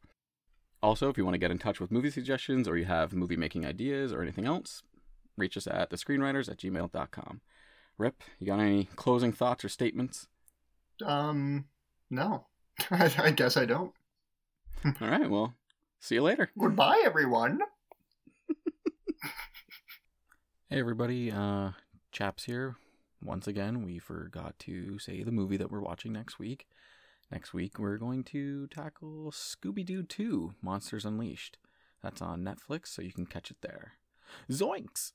[0.82, 3.36] Also, if you want to get in touch with movie suggestions or you have movie
[3.36, 4.82] making ideas or anything else,
[5.38, 7.42] reach us at the screenwriters at gmail.com.
[7.98, 10.28] Rip, you got any closing thoughts or statements?
[11.06, 11.66] Um,
[12.10, 12.46] no.
[12.92, 13.92] I guess I don't.
[14.86, 15.54] All right, well,
[16.00, 16.50] see you later.
[16.58, 17.60] Goodbye, everyone.
[20.72, 21.72] Hey everybody, uh,
[22.12, 22.76] Chaps here.
[23.24, 26.68] Once again, we forgot to say the movie that we're watching next week.
[27.32, 31.60] Next week, we're going to tackle Scooby Doo 2 Monsters Unleashed.
[32.02, 33.94] That's on Netflix, so you can catch it there.
[34.50, 35.12] Zoinks!